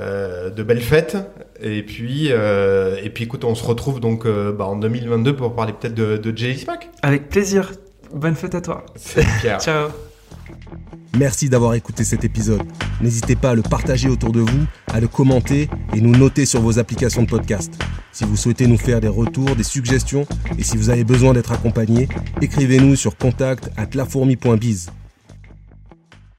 [0.00, 1.16] euh, de belles fêtes.
[1.60, 5.54] Et puis, euh, et puis écoute, on se retrouve donc euh, bah, en 2022 pour
[5.54, 6.90] parler peut-être de, de Jelly Smack.
[7.02, 7.72] Avec plaisir.
[8.14, 8.84] Bonne fête à toi.
[9.40, 9.60] Pierre.
[9.60, 9.88] Ciao.
[11.18, 12.62] Merci d'avoir écouté cet épisode.
[13.00, 16.60] N'hésitez pas à le partager autour de vous, à le commenter et nous noter sur
[16.60, 17.72] vos applications de podcast.
[18.12, 20.26] Si vous souhaitez nous faire des retours, des suggestions
[20.58, 22.08] et si vous avez besoin d'être accompagné,
[22.40, 24.90] écrivez-nous sur contact at lafourmi.biz.